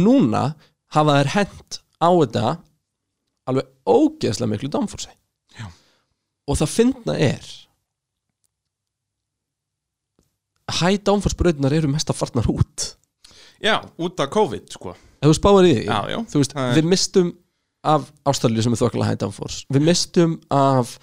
[0.00, 0.54] núna
[0.94, 2.46] hafa þær hent á þetta
[3.48, 4.70] alveg ógeðslega miklu
[5.56, 5.66] Já.
[6.46, 7.46] og það finna er
[11.04, 12.92] downforce brautunar eru mest að farnar út.
[13.60, 14.94] Já, út af COVID sko.
[15.20, 17.32] Þú spáir í því já, já, þú veist, er- við mistum
[17.84, 19.64] af Ástralju sem er þokkala high downforce.
[19.72, 20.94] Við mistum af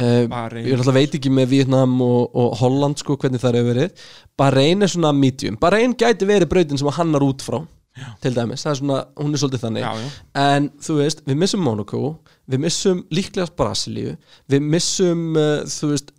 [0.00, 4.04] uh, ég náttúrulega veit ekki með Vietnam og, og Holland sko hvernig það hefur verið.
[4.36, 5.56] Bahrein er svona medium.
[5.60, 7.60] Bahrein gæti verið brautin sem að hannar út frá
[7.96, 8.08] já.
[8.22, 9.84] til dæmis, það er svona, hún er svolítið þannig.
[9.84, 10.12] Já,
[10.44, 12.02] en þú veist, við missum Monaco
[12.50, 14.16] við missum líklegast Brasilíu
[14.50, 16.12] við missum, uh, þú veist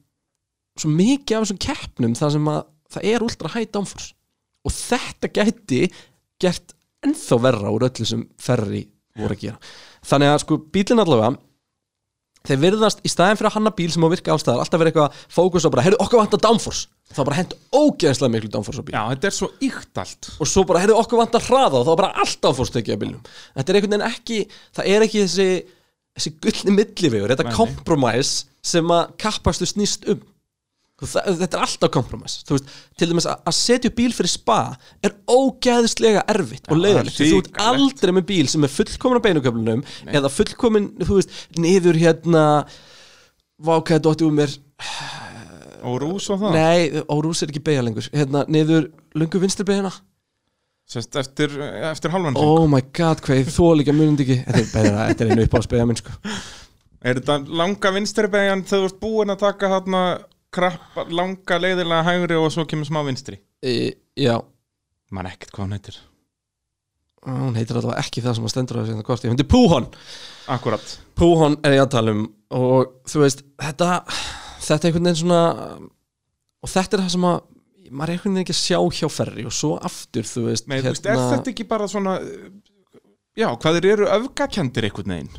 [0.79, 2.61] svo mikið af þessum keppnum þar sem að
[2.95, 4.13] það er ultra high downforce.
[4.65, 5.81] Og þetta gæti
[6.41, 8.85] gert ennþá verra úr öllu sem ferri
[9.15, 9.59] voru að gera.
[10.05, 11.35] Þannig að sko bílinn allavega
[12.49, 15.23] þeir virðast í staðin fyrir að hanna bíl sem á virka allstaðar alltaf verið eitthvað
[15.37, 16.89] fókus á bara, heyrðu okkur vantar downforce.
[17.15, 20.29] Þá bara hent ógeðslega miklu downforce á bíl já, þetta er svo ykt allt.
[20.39, 21.81] Og svo bara, heyrðu okkur vantar hraða.
[21.81, 23.25] Og þá bara alltaf fórstekja bílnum.
[23.55, 24.39] Þetta er einhvern veginn ekki,
[24.75, 25.49] það er ekki þessi
[26.15, 30.21] þessi gullni millivegur, þetta kompromæs sem að kappastu snýst um
[31.01, 34.59] þetta er alltaf kompromæs þú veist, til dæmis að, setja bíl fyrir spa
[35.03, 39.25] er ógeðslega erfitt og Já, leiðilegt, þú ert aldrei með bíl sem er fullkomin á
[39.25, 42.45] beinuköflunum eða fullkomin, þú veist, niður hérna
[43.61, 44.55] vákaði dótti úr mér?
[45.85, 46.57] Og rús og það?
[46.57, 48.07] Nei, órús er ekki beigja lengur.
[48.13, 49.91] Hérna, niður lungu vinstri beigina.
[50.89, 51.53] Sest, eftir,
[51.89, 54.39] eftir halvan Oh my god, hvað ég þó líka munandi ekki.
[54.45, 56.13] Þetta er, er einu upp á spegja minn sko.
[57.05, 60.03] Er þetta langa vinstri beigjan þegar þú ert búin að taka hérna
[60.55, 63.39] krabba, langa leiðilega hægri og svo kemur smá vinstri.
[63.63, 64.37] E, Já,
[65.11, 65.97] man ekkert hvað hún heitir.
[67.25, 69.29] Hún heitir allavega ekki það sem að stendur á þessu korti.
[69.29, 69.89] Hún heitir Púhon.
[70.53, 70.95] Akkurat.
[71.17, 73.95] Púhon er ég að tala um Og þú veist, þetta
[74.61, 75.39] Þetta er einhvern veginn svona
[76.61, 77.39] Og þetta er það sem að
[77.91, 80.79] maður er einhvern veginn ekki að sjá hjá ferri og svo aftur, þú veist, Nei,
[80.79, 80.93] hérna...
[80.93, 82.15] veist, er þetta ekki bara svona
[83.37, 85.35] já, hvað þeir eru öfgakendir einhvern veginn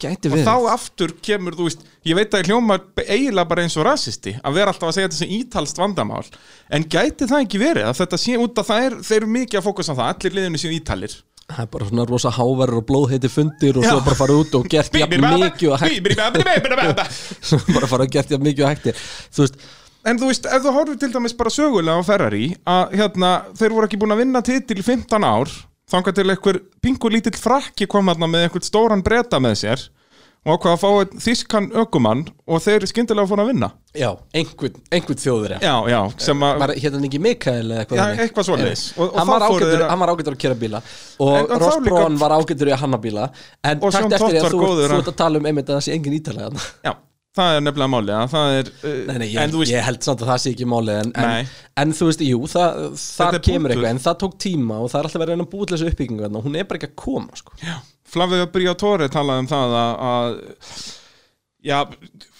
[0.00, 0.48] gæti og verið.
[0.48, 4.34] þá aftur kemur, þú veist ég veit að ég hljóma eiginlega bara eins og rasisti
[4.42, 6.26] að vera alltaf að segja þetta sem ítalst vandamál.
[6.68, 9.60] En gæti það ekki verið að þetta sé út að það er, þeir eru mikið
[9.60, 11.16] að fókusa á það allir liðinu séu ítalir?
[11.46, 14.64] Það er bara svona rosa háverður og blóðheiti fundir og svo bara fara út og
[14.70, 17.12] gert jafn mikið og en
[17.52, 19.60] svo bara fara og gert jafn mikið og hægtir þú veist,
[20.18, 23.30] þú veist, ef þú horfir til dæmis bara sögulega á Ferrari að hérna,
[23.62, 25.54] þeir voru ekki búin að vinna titil í 15 ár
[25.90, 29.84] þangað til einhver pingu lítill frakki kom þarna með einhvern stóran breyta með sér
[30.46, 33.68] og ákvað að fá einn þýskan ökumann og þeir skyndilega fór að vinna.
[33.98, 38.20] Já, einhvern, einhvern þjóður Já, já, sem að hérna hann ekki Mikael eða eitthvað Já,
[38.22, 38.84] eitthvað svoleiðis.
[39.00, 39.90] Hann, var þeir að-
[40.44, 40.82] kera bíla.
[41.26, 43.26] Og Ross Braun var ágætur í að hanna bíla.
[43.64, 46.18] En takt eftir því að þú, ert að tala um einmitt að það sé engin
[46.20, 46.66] ítalega.
[46.86, 46.94] Já,
[47.36, 47.92] það er nefnilega
[48.60, 49.14] er uh,
[49.52, 52.24] þú ég, ég held samt að það sé ekki málið en, en, en þú veist,
[52.26, 55.50] jú, það, það kemur eitthvað en það tók tíma og það er alltaf verið að
[55.52, 57.56] búið þessu uppbyggingu og hún er bara ekki að koma sko.
[58.06, 60.38] Flavio Briatore talaði um það að, að
[61.66, 61.80] Já,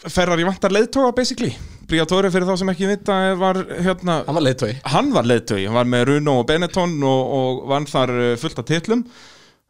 [0.07, 1.51] Ferrari vantar leiðtóga basically.
[1.91, 5.79] Briatore fyrir þá sem ekki vita var hérna hann var leiðtói hann var leiðtögi, hann
[5.79, 9.05] var með Runo og Benetton og, og vann þar uh, fullt af titlum.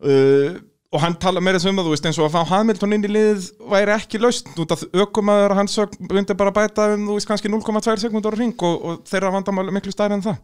[0.04, 0.56] Uh,
[0.96, 3.04] og hann tala meira sem um það, þú veist, eins og að fá Hamilton inn
[3.04, 5.78] í liðið væri ekki laust, út af ökumæður hans
[6.08, 9.74] myndi bara bæta um, þú veist, kannski 0,2 sekundar á ring og, og þeirra vandamáli
[9.76, 10.40] miklu stærri en það.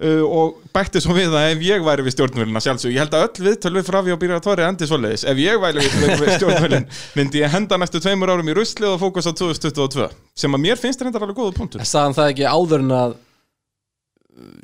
[0.00, 3.26] Uh, og bætti svo við að ef ég væri við stjórnvölina sjálfsög, ég held að
[3.44, 6.86] öll við Fravi og Bíratóri endi svoleiðis, ef ég væri við, við stjórnvölin
[7.18, 10.08] myndi ég henda næstu tveimur árum í ruslið og fókus á 2022
[10.40, 13.18] sem að mér finnst reyndar alveg góða punktur en sagðan það ekki áður en að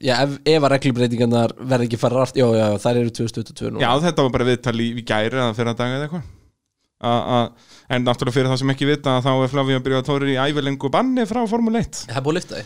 [0.02, 3.70] já, ef, ef að reglubreitingarnar verði ekki fara rætt, já, já, já, þær eru 2022
[3.76, 6.32] nú Já, þetta var bara viðtal í, gæri eða fyrir að daga eða eitthvað.
[7.92, 11.42] En náttúrulega fyrir það sem ekki vita þá er Flavio Briatore í ævilengu banni frá
[11.50, 12.64] Formule 1 það er búið að lifta því.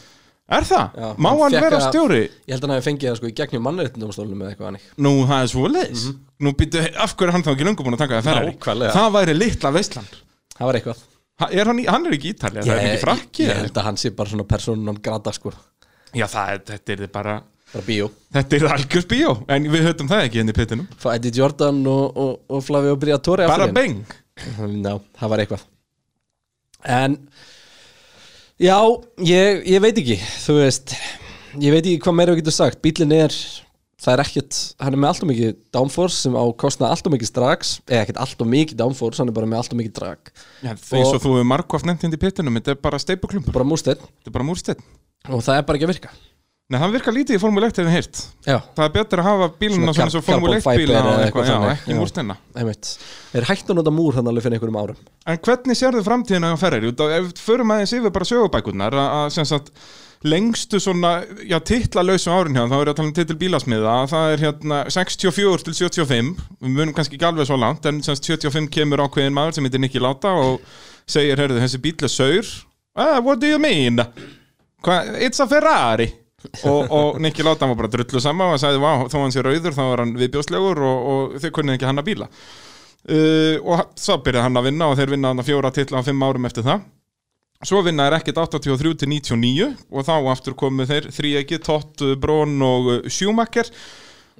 [0.50, 0.94] Er það?
[0.98, 2.20] Já, Má hann hann vera að- stjóri?
[2.26, 5.12] ég held að hann hafi fengið það sko í gegnum mannréttindumstólunum eða eitthvað hannig Nú,
[5.28, 6.06] það er svoleiðis.
[6.42, 8.54] Nú býttu, af hverju er hann þá ekki löngu búin að taka það Ferrari?
[8.56, 8.94] Nákvæmlega.
[8.96, 10.16] Það væri litla veistland
[10.56, 11.04] það var eitthvað.
[11.50, 13.96] Er hann, hann er ekki í Ítalja, það er ekki frakki ég, held að hann
[14.02, 15.52] sé bara svona persónun grata sko
[16.16, 17.36] Já, það þetta er bara
[17.70, 18.08] bara bíó.
[18.34, 21.78] Þetta er algjör bíó, en við höfum það ekki inn í pittinum Fá Eddie Jordan
[21.86, 24.00] og, og, og Flavio Briatore Bara aftur inn.
[24.02, 25.64] beng Já, það var eitthvað.
[26.90, 27.16] En
[28.60, 28.76] Já,
[29.26, 30.94] ég, ég veit ekki Þú veist
[31.60, 32.78] Ég veit ekki hvað meira við getum sagt.
[32.84, 33.34] Bílinn er,
[34.00, 37.14] það er ekkert Hann er með allt og mikið downforce sem á kostna allt og
[37.16, 37.72] mikið strax.
[37.90, 40.30] Eða ekkert allt og mikið downforce Hann er bara með allt og mikið drag.
[40.62, 43.66] Já, eins og þú hefur margóft nefnt inn í pittinum Þetta er bara steipuklump, Bara
[43.66, 43.98] múrsteinn.
[44.20, 44.84] Þetta er bara múrsteinn
[45.28, 46.12] Og það er bara ekki að virka.
[46.70, 48.18] Nei, það virkar lítið í Formule 1 hefur heyrt.
[48.46, 51.72] Já, Það er betur að hafa bíluna Svona svona svo carbon Formule 1 fiber bíla
[51.74, 52.90] ekki múrstenna einmitt.
[53.32, 55.00] Þeir hættu að nota múr þannig alveg fyrir einhverjum árum.
[55.26, 56.58] En hvernig sérðu framtíðina á
[57.26, 59.50] við förum aðeins yfir bara sögubækurnar að, sem
[60.30, 64.32] lengstu svona, já, titlalausu árin hjá þá er ég að tala um titil bílasmiða það
[64.34, 68.28] er hérna 64 til 75 við munum kannski ekki alveg svo langt en sem sagt
[68.28, 70.60] 75 kemur ákveðin maður sem heitir Nicky Láta og
[71.08, 72.52] segir, herðu, þessi bíl er saur.
[72.94, 74.04] Ah, what do you mean?
[74.86, 76.08] It's a Ferrari.
[76.64, 79.74] Og, og Nicky Láta var bara drullu sama og sagði, vá, þó hann sé rauður
[79.76, 82.30] þá er hann viðbjóðslegur og, og þau kunnið ekki hanna bíla.
[83.04, 86.06] Uh, og svo byrjaði hann að vinna og þeir vinna hann að fjóra titla á
[86.08, 86.86] fimm árum eftir það.
[87.68, 92.56] Svo vinna er ekkert 83 til 99 og þá aftur komu þeir þrýegi, Tott, Brón
[92.64, 93.68] og Schumacher.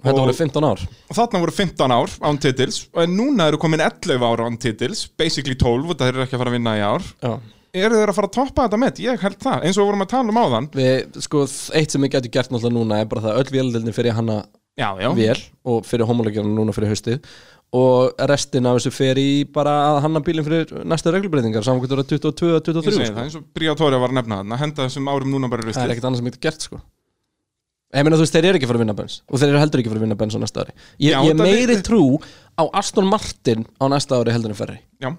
[0.00, 0.80] Þetta Og- voru 15 ár.
[1.10, 5.04] og þarna voru 15 ár án titils og núna eru komin 11 ár án titils
[5.20, 7.04] basically 12, þetta þeir eru ekki að fara að vinna í ár.
[7.20, 7.34] Já
[7.76, 9.00] eru þeir að fara að toppa þetta með?
[9.04, 10.68] Ég held það, eins og við vorum að tala um áðan.
[10.74, 11.44] Við, sko,
[11.78, 14.38] eitt sem við getum gert náttúrulega núna er bara það að öll véldildin fyrir hana
[14.80, 17.26] Já, já, vel og fyrir homologjarna núna fyrir haustið.
[17.76, 22.48] Og restin af þessu fer í bara að hanna bílinn fyrir næsta reglubreitingar er 22
[22.50, 23.14] og ég 23 segi sko.
[23.14, 25.84] það, eins og Briatore var að nefna þarna henda þessum árum núna bara í það
[25.84, 26.80] er ekkert annað sem getur gert sko.
[27.90, 29.60] Ég meina þú veist, þeir eru ekki að fara að vinna bens og þeir eru
[29.62, 30.74] heldur ekki að fara að vinna bens á næsta ári.
[30.98, 32.02] Ég, Já, ég meiri við- trú
[32.58, 35.10] á Aston Martin á næsta ári heldur en ferri Já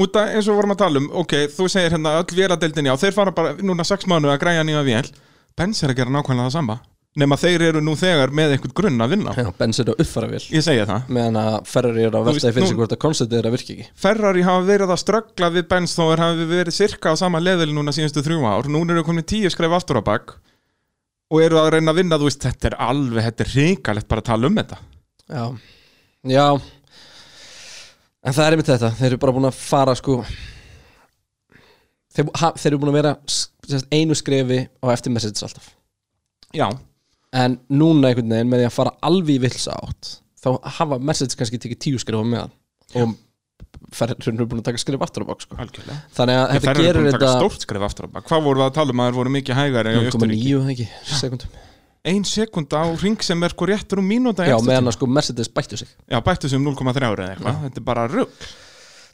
[0.00, 2.88] Út af eins og við vorum að tala um, ok, þú segir hérna öll véladeildin
[2.90, 5.10] já, þeir fara bara núna 6 mánu að græja nýja vél.
[5.58, 6.80] Benz er að gera nákvæmlega það sama
[7.18, 9.32] nema þeir eru nú þegar með eitthvað grunn að vinna.
[9.34, 11.08] Já, bens eru að uppfara vel Ég segja það.
[11.16, 13.86] Meðan að ferri eru að veltaði fyrir sig hvort að konceptið er að virka ekki.
[14.04, 17.68] Ferrari hafa verið að ströggla við Benz þó er hafi verið cirka á sama level
[17.74, 18.70] núna síðustu þrjú ár.
[18.70, 20.36] Núna eru komin tíu skref aftur á bak
[21.30, 24.22] og eru að reyna að vinna, þú veist, þetta er alveg þetta er ríkalegt bara
[24.22, 24.80] að tala um þetta.
[25.30, 25.44] Já,
[26.30, 26.46] já
[28.20, 30.20] En það er einmitt þetta Þeir eru bara búin að fara sko
[32.10, 35.68] Þeir, ha, þeir eru búin að vera sérst, einu skrefi á eftir Mercedes alltaf.
[36.56, 36.66] Já,
[37.30, 40.48] En núna einhvern veginn með því að fara alveg í vilsa átt þá
[40.80, 42.48] hafa Mercedes kannski tekið tíu skrefa með
[42.98, 43.12] og
[43.94, 45.58] ferrinn eru búin að taka skref aftur á bak sko.
[46.16, 48.26] Þannig að þetta er taka þetta stórt skref aftur á bak.
[48.26, 50.54] Hvað voru það að tala um að þeir voru mikið hægari í Östuríki?
[50.56, 50.88] 0,9 ekki,
[51.20, 51.58] sekundum
[52.08, 55.50] Ein sekund á ring sem er sko réttur um mínúta Já, meðan að sko Mercedes
[55.52, 55.88] bættu sig.
[56.08, 57.58] Já, bættu sem 0,3 ára eða eitthvað.
[57.66, 58.46] Þetta er bara rugg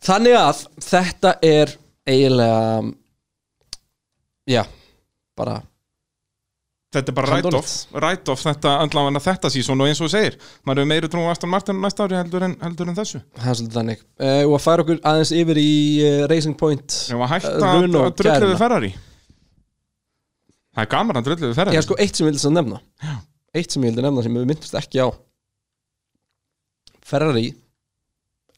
[0.07, 1.72] Þannig að þetta er
[2.07, 2.92] eiginlega
[4.46, 4.62] Já,
[5.37, 5.57] bara
[6.96, 7.57] Þetta er bara Handónýtt.
[7.59, 11.33] write-off Write-off þetta andláðan þetta sísón og eins og segir maður hefur meiri trú á
[11.35, 13.20] Aston Martin næsta ári heldur en, heldur en þessu.
[13.35, 14.05] Það er svolítið þannig.
[14.22, 15.66] Uh, Og að færa okkur aðeins yfir í
[16.07, 18.53] uh, Racing Point Ef að hætta Eh, að, Runo að drullu gæruna.
[18.55, 18.92] við Ferrari
[20.77, 22.79] Það er gaman að drullu við Ferrari Já, sko, eitt sem ég vildi nefna.
[23.01, 23.15] Já.
[23.57, 25.09] Eitt sem ég vildi nefna sem við myndust ekki á.
[27.07, 27.47] Ferrari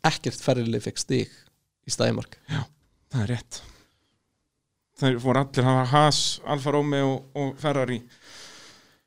[0.08, 1.30] Ekkert Ferrari fekk stig
[1.88, 3.60] í stæðimark það er rétt.
[4.98, 8.00] Þeir voru allir að hafa Haas, Alfa Romeo og Ferrari.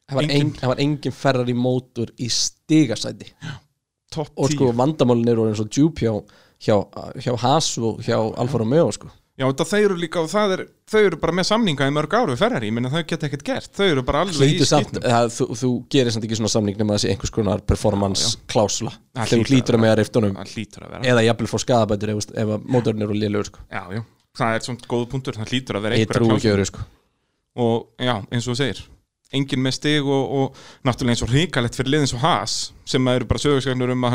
[0.08, 3.28] Það var, Engin- það var engin ferrar í mótor í stigasæti.
[4.12, 6.14] Top 10 og sko vandamálin eru eins og djúp hjá,
[6.64, 6.76] hjá,
[7.22, 11.18] hjá Haas og hjá Alfa Romeo sko Já, þeir eru líka það er, þau eru
[11.22, 13.72] bara með samninga í mörg áru Ferrari, ég minna þau geta ekkert gert.
[13.74, 16.78] Þau eru bara alveg í samt, skýtnum það, þú, þú gerir samt ekki svona samning
[16.78, 18.94] nema þessi einhvers konar performance klásula.
[19.18, 20.38] Það þegar þú hlýtur að með að riftunum.
[20.38, 23.66] Það eða jafnvel fór skadabætur ef, ef mótorinn eru lélugur sko.
[23.74, 24.06] Já, já,
[24.38, 26.38] það er svona góð punktur, það hlýtur að vera einhverja trú klásul.
[26.38, 26.88] ekki öðru sko.
[27.66, 28.86] og já, eins og þú segir
[29.32, 32.56] enginn með stig og, og náttúrulega eins og hrikalegt fyrir liðins og Haas
[32.88, 34.08] sem eru bara sögurskegnur um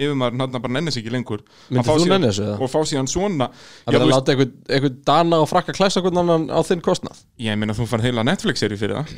[0.00, 2.44] að Haas yfirmaður hann bara nennis ekki lengur Að myndir fá þú síðan- nenni þessu
[2.46, 2.56] eða?
[2.60, 3.48] og fá síðan svona.
[3.86, 7.20] Að vera þú að láta einhvern, dana og frakka klæsa hvern annan á þinn kostnað.
[7.38, 9.14] Ég meina þú farið heila Netflix-seri fyrir það.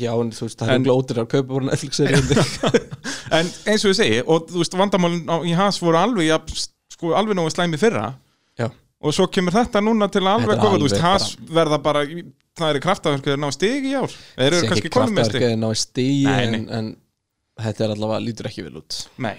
[0.00, 2.30] Já, en þú veist, það er glótir að kaupa bara Netflix-serið
[3.36, 6.38] en eins og ég segi, og þú veist vandamálin á, í Haas voru alveg ja,
[6.94, 8.14] sko, alveg nógu slæmi fyrra.
[8.56, 8.70] Já,
[9.02, 12.06] og svo kemur þetta núna til að alveg er koma, þú veist, Haas verða bara
[12.08, 14.16] það er í kraftaverku þeir ná stig í ár.
[14.38, 15.40] Þeir eru kannski ekki konum með stig.
[15.42, 16.90] kraftaverkið ná í stíi Nei, en, en
[17.68, 19.02] þetta er allavega, lítur ekki vel út.
[19.20, 19.36] Nei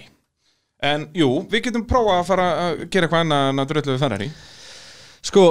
[0.82, 4.02] En jú, við getum prófað að fara að gera eitthvað annað en að dröllu við
[4.02, 4.30] Ferrari.
[5.24, 5.44] Sko,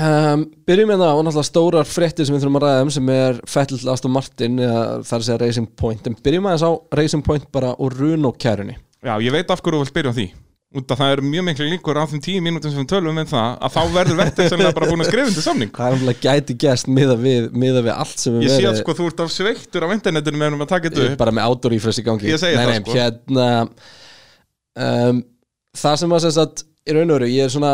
[0.00, 3.10] um, byrjum með það og náttúrulega stórar fréttir sem við þurfum að ræða um sem
[3.12, 6.06] er Fettel til Aston Martin eða það að segja Racing Point.
[6.08, 8.78] En byrjum aðeins á Racing Point bara og Runo kærunni.
[9.04, 10.26] Já, ég veit af hverju þú vilt byrja á því.
[10.70, 13.26] Út að það eru mjög miklu líkur á þeim tíu mínútum sem við tölum um
[13.26, 15.72] það að þá verður vettir sem bara búin að skrifa undir samning.
[15.74, 18.78] Það er alveg gæti gæst miða við, miða við allt sem við Ég sé að
[18.78, 21.16] sko þú ert af sveiktur á internetinu meðan að taka þetta upp.
[21.24, 22.30] bara með outdoor refresh í gangi.
[22.30, 22.94] Ég segi nei, það, nei, sko.
[23.00, 23.48] hérna
[24.78, 25.22] um,
[25.76, 27.72] það sem að segja að í raun og veru, ég er svona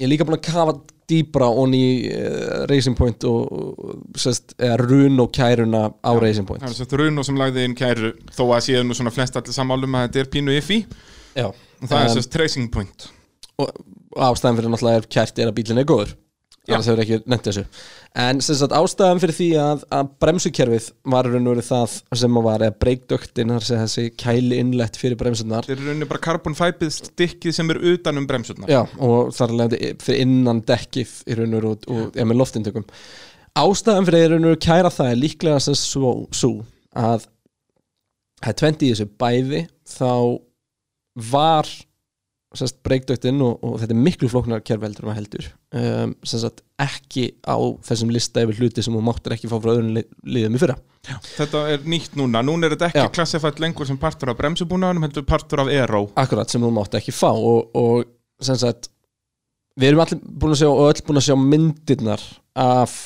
[0.00, 0.74] ég er líka búin að kafa
[1.10, 6.64] dýbra onni í uh, Racing Point og, og sest, eða Runo kæruna á Racing Point.
[6.64, 9.56] Það er svolítið Runo sem lagði inn kæru þó að séu nú svona flest allir
[9.56, 10.56] sammálum að þetta er pínu
[11.34, 13.08] Já, og það er Um, svolítið tracing point.
[13.58, 13.70] og
[14.16, 16.14] ástæðan fyrir náttúrulega er kært er að bílinn er góður.
[16.14, 16.23] Já.
[16.68, 17.64] Annars hefur ekki nefnt þessu.
[18.24, 22.38] En sem sagt ástæðan fyrir því að, að bremsukerfið var raun og veru það sem
[22.46, 26.24] var eða breykdöktin þar sem þessi kæli innlett fyrir bremsunar Þetta er í rauninni bara
[26.28, 28.70] carbon fiber stikkið sem er utan um bremsurnar.
[28.70, 32.40] Já, og þar leðandi fyrir innan dekkið í raun og veru og, og ja, með
[32.40, 32.88] loftintökum.
[33.64, 36.54] Ástæðan fyrir raun og veru kæra það er líklega sem svo, svo
[36.94, 37.28] að
[38.44, 40.14] er 20 í þessu bæði þá
[41.32, 41.68] var
[42.86, 45.48] breykdöktinn og, og þetta er miklu flóknar en maður heldur.
[45.74, 49.92] Um, sérst ekki á þessum lista yfir hluti sem þú máttir ekki fá frá öðrum
[49.96, 50.04] li
[50.36, 50.78] liðum í fyrra.
[51.34, 53.12] Þetta er nýtt núna, núna er þetta ekki Já.
[53.18, 56.06] klassifætt lengur sem partur af bremsubúnaðunum heldur partur af aero.
[56.20, 58.06] Akkurat sem þú mátti ekki fá og, og
[58.44, 58.88] sagt
[59.80, 62.24] við erum allir búin að sjá og öll búin að sjá myndirnar
[62.64, 62.96] af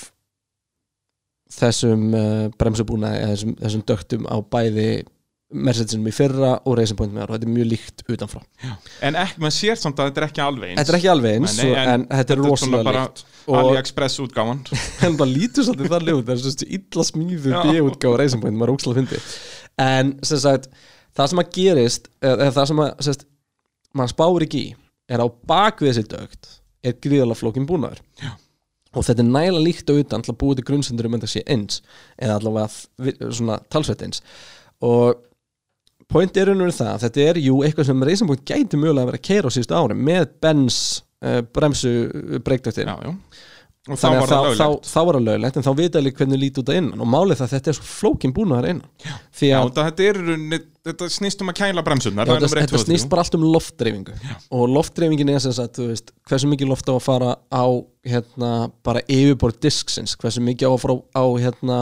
[1.58, 4.90] þessum uh, bremsubúnaði þessum, þessum döktum á bæði
[5.48, 8.40] Mercedesinum í fyrra og Racing Point með þar og þetta er mjög líkt utanfrá.
[9.08, 10.80] En ekki, maður sér samt að þetta er ekki alveg eins.
[10.80, 13.22] Þetta er ekki alveg eins Nei, nei, en en, þetta er rosalega líkt.
[13.58, 14.60] AliExpress útgáfan.
[15.08, 17.58] En það lítur svolítið það ljóð það er svona illa smíðu Já.
[17.64, 19.22] B-útgáfa Racing Point, maður er ókslega fyndi
[19.78, 20.68] en sem sagt,
[21.16, 23.24] það sem að gerist eða það sem að, sem sagt,
[23.96, 24.74] maður spáir ekki í,
[25.08, 26.50] er á bakvið þessi dögt
[26.84, 28.02] er gríðalega flókin búnaður.
[28.20, 28.34] Já.
[28.94, 31.42] og þetta er nægilega líkt á utan til að búið til grunnsendur um þetta sé
[31.46, 31.80] eins
[32.18, 34.22] eða allavega talsveit eins.
[34.84, 35.24] Og
[36.12, 39.12] point er raunverið það að þetta er jú eitthvað sem Racing Point gæti mögulega að
[39.12, 40.80] vera að keira á síðustu ári með Benz
[41.24, 41.94] uh, bremsu
[42.46, 43.14] breykdöktin Já, já.
[43.88, 44.88] Og þá var að það löglegt.
[44.90, 47.38] þá var það löglegt en þá vita alveg hvernig lítið út að innan og málið
[47.38, 48.90] það að þetta er svo flókin búnaðar innan.
[49.00, 49.14] Já.
[49.38, 50.08] því Já, að þetta, þetta,
[50.58, 54.18] er, þetta snýst um að kæla bremsunar Já, þetta, þetta snýst bara allt um loftdreyfingu
[54.58, 57.64] og loftdreyfingin er sem sagt, þú veist, hversu mikið loft á að fara á
[58.12, 58.52] hérna,
[58.84, 61.80] bara yfirborð disksins, hversu mikið á að fara á hérna,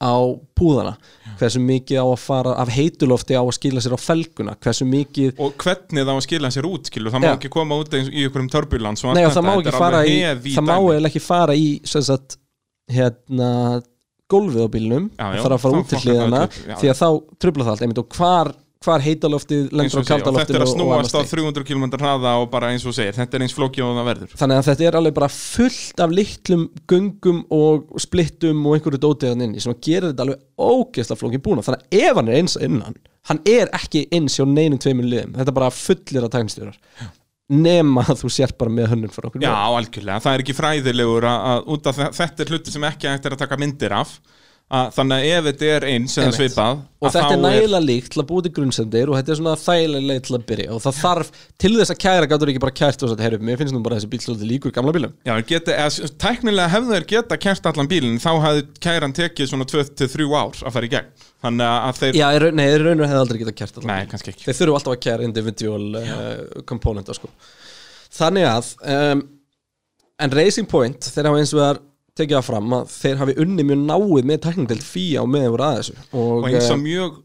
[0.00, 0.16] á
[0.56, 0.94] púðana.
[1.40, 4.56] Hversu mikið á að fara af heitulofti á að skila sér á felguna.
[4.64, 7.34] Hversu mikið Og hvernig það á að skila sér út, skilur Það má Já.
[7.36, 10.18] ekki koma út í einhverjum allt og það má ekki fara í
[10.56, 10.76] það má
[11.10, 12.38] ekki fara í sagt,
[12.90, 13.50] hérna
[14.30, 17.08] gólfið á bílnum það þarf að fara út til það hliðana því að þá
[17.42, 18.02] trubla það allt.
[18.02, 21.32] Og hvar, hvar heitaloftið lendur á kaldaloftinu Þetta er að snúast á slíkt.
[21.34, 24.30] 300 km hraða og bara eins og segir Þetta er eins flóki og það verður.
[24.40, 29.44] Þannig að þetta er alveg bara fullt af litlum göngum og splittum og einhverju dótiðan
[29.44, 32.56] inni sem að gera þetta alveg ógeðslega flókin búna þannig að ef hann er eins
[32.64, 32.96] innan
[33.28, 35.36] hann er ekki eins hjá neinum tveimur liðum.
[35.36, 36.80] Þetta er bara fullir af tæknstjórar
[37.50, 39.42] nema að þú sér bara með hönnun fyrir okkur.
[39.42, 43.26] Já, algjörlega, það er ekki fræðilegur að, að þe- þetta er hluti sem ekki hægt
[43.26, 44.12] er að taka myndir af
[44.70, 48.20] að, þannig að ef þetta er eins eða svipað og þetta er nægilega líkt til
[48.22, 50.66] að búið til grunnsendir og þetta er svona þægilega leið til að byrja.
[50.76, 51.30] Og það þarf,
[51.64, 53.98] til þess að kæra gætur ekki bara kært og sagt, heyrðu, mér finnst nú bara
[53.98, 57.90] þessi bíl svolítið líkur gamla bílum Já, geti, eða, tæknilega hefðu þeir geta kært allan
[57.90, 61.10] bílinn þá hefði kæran tekið svona 2-3 ár að fara í gegn.
[61.40, 64.00] Þannig að þeir, Já, í raun- nei, þeir raunur hefði aldrei getað kært allan nei,
[64.04, 64.10] bíl.
[64.14, 64.46] kannski ekki.
[64.46, 67.30] Þeir þurfu alltaf að kæra individual uh, componenta sko.
[68.20, 69.22] Þannig að um,
[70.20, 71.78] En Racing Point, þeir hafa eins og það
[72.20, 75.80] tekið það fram að þeir hafi unni mjög náið með tekningdelt fíja og voru að
[75.80, 75.96] þessu.
[76.12, 77.18] Og, og eins og eh, mjög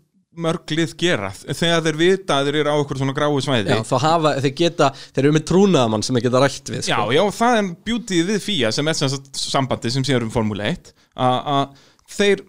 [0.46, 3.72] mörg lið gera þegar þeir vita að þeir eru á okkur svona gráu svæði.
[3.72, 6.98] Já, þá hafa, þeir geta, þeir eru með trúnaðamann sem þeir geta rætt við Já,
[6.98, 7.14] sko.
[7.16, 9.16] já, það er beauty við FIA sem er sem
[9.46, 11.78] sambandi sem séur um Formule 1 að
[12.18, 12.44] þeir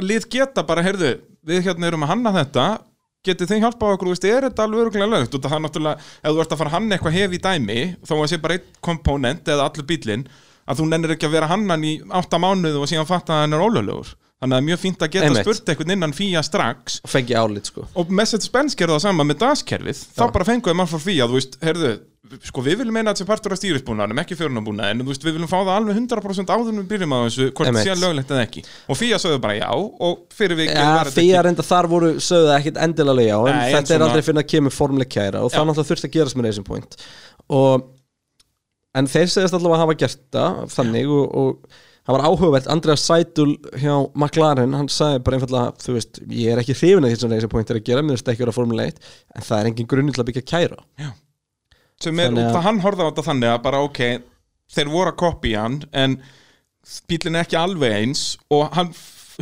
[0.00, 1.12] lið geta bara, heyrðu,
[1.44, 2.66] við hérna erum að hanna þetta
[3.26, 5.36] getið þeim hjálpa á okkur, veist, er þetta alveg öruglega lögt?
[5.36, 7.76] Og það er náttúrulega, ef þú ert að fara að hanna eitthvað hef í dæmi,
[8.08, 10.24] þó að sé bara einn komponent eða allur bílinn,
[10.68, 13.56] að þú nennir ekki að vera hannan í átta mánuðu og síðan fatta að hann
[13.58, 14.14] er ólöglegur.
[14.42, 15.44] Þannig að það er mjög fínt að geta Einmitt.
[15.46, 16.96] spurt eitthvað innan FIA strax.
[17.06, 17.84] Og fengi álit sko.
[17.94, 20.00] og Mercedes-Benz gerði það sama með DAS-kerfið.
[20.18, 21.92] Þá bara fenguði mann frá FIA, þú veist, heyrðu
[22.42, 25.24] sko við viljum meina að þetta sé partur af stýrisbúnaðanum ekki fjörunabúnaði, en þú veist,
[25.26, 27.96] við viljum fá það alveg 100% áður en við byrjum á þessu, hvort það sé
[28.02, 28.62] löglegt eða ekki.
[28.88, 32.80] Og FIA sögðu bara já, og fyrir var þetta fyrir reynda þar voru sögðu ekkit
[32.86, 35.52] endilega já, en Nei, en þetta er svona- aldrei fyrir að kemur formuleik kæra og
[35.52, 35.66] það Já.
[35.70, 36.96] náttúrulega þurft að gerast með Racing Point.
[37.52, 37.84] Og
[38.98, 42.66] en þeir segast allavega að hafa gert það þannig og, og það var áhugavert.
[42.74, 47.12] Andreas Seidul hjá McLaren hann sagði bara einfallega, þú veist ég er ekki hrifin af
[47.14, 49.00] því sem Racing Point er að gera mér finnst ekki að vera Formule 1,
[49.38, 50.80] en það er engin grunni til að byggja kæra.
[52.02, 54.00] Sem er, að- hann horfði á þetta þannig að bara ok,
[54.74, 56.18] þeir voru að kopja hann en
[57.08, 58.90] bílinn er ekki alveg eins og hann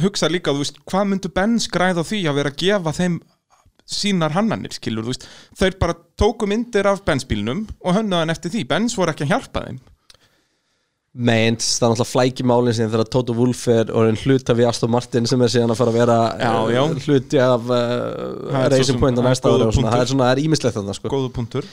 [0.01, 3.17] hugsaði líka, þú veist, hvað myndu Benz græða á því að vera að gefa þeim
[3.91, 5.29] sínar hannanir, skilur, þú veist.
[5.59, 9.35] Þeir bara tóku myndir af Benz-bílnum og hönnuðu hann eftir því, Benz voru ekki að
[9.35, 9.81] hjálpa þeim.
[11.11, 14.93] Meint, það er náttúrulega flæki málinn sem þegar Toto Wolff er orðin hluta við Aston
[14.95, 16.83] Martin sem er síðan að fara að vera Já, eh, já.
[17.09, 20.43] hluti af uh, Racing Point á næsta ári og svona, það er svona, það er
[20.45, 21.11] ímislegt þarna sko.
[21.11, 21.67] Góðu punktur.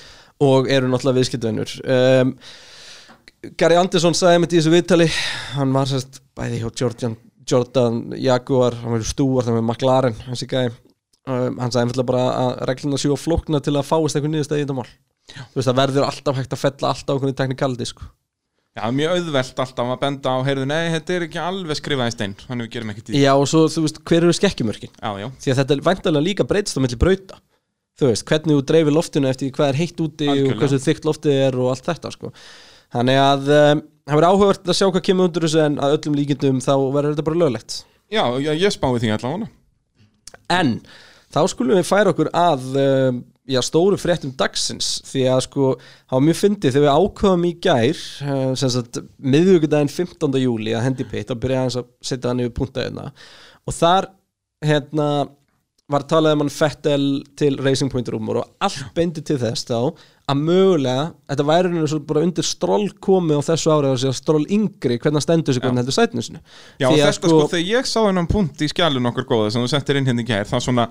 [0.47, 2.34] Og eru náttúrulega viðskiptvinnur um,
[3.61, 5.07] Gary Anderson sagði með þessu viðtali
[5.53, 7.15] hann var sérst bæði hjá Jordan,
[7.47, 10.74] Jordan Jaguar, hann var stúar þannig með McLaren hans í gæði
[11.28, 14.63] um, hann sagði einfallega bara að regluna séu á flókna til að fáist eitthvað nýðustæði
[14.63, 14.88] í þetta mál
[15.34, 18.07] þú veist það verður alltaf hægt að fella alltaf okkur teknikaldi sko
[18.78, 22.13] Já, mjög auðvelt alltaf að benda á, heyrðu, nei, þetta er ekki alveg skrifað í
[22.13, 23.15] stein, þannig við gerum ekki tíð.
[23.23, 26.25] Já og svo þú veist hver eru skekkjumörkin Já, já, því að þetta er væntalega
[26.28, 27.39] líka breytst á milli brauta
[27.97, 30.53] þú veist, hvernig þú dreifir loftinu eftir hvað er heitt úti Algjörlega.
[30.53, 32.32] og hversu þykkt loftið er og allt þetta sko.
[32.93, 36.17] þannig að um, það verður áhugavert að sjá hvað kemur undir þessu en að öllum
[36.19, 37.80] líkindum þá verður þetta bara löglegt
[38.13, 39.49] já, já ég spáði því allavega.
[40.53, 40.75] en
[41.38, 44.98] þá skulum við færa okkur að um, já, stóru fréttum dagsins.
[45.08, 45.72] Því að sko,
[46.10, 48.04] það var mjög fyndið þegar við ákveðum í gær
[49.36, 50.40] miðvíkudaginn 15.
[50.44, 53.10] júli að hendi pitt og byrja aðeins að setja hann yfir puntaðina
[53.68, 54.12] og þar
[54.66, 55.10] hérna
[55.88, 57.04] var talað um hann Fettel
[57.40, 59.78] til Racing Point rúmur og allt beindi til þess þá
[60.28, 64.44] að mögulega, þetta væri henni svo bara undir stról komið á þessu ári og stról
[64.52, 66.42] yngri hvernig stendur sig hvernig heldur sætinu sinu
[66.82, 70.02] Já, þetta sko, þegar ég sá þennan punkt í skjálun okkur góða sem þú settir
[70.02, 70.90] inn hérna í gær, þá svona,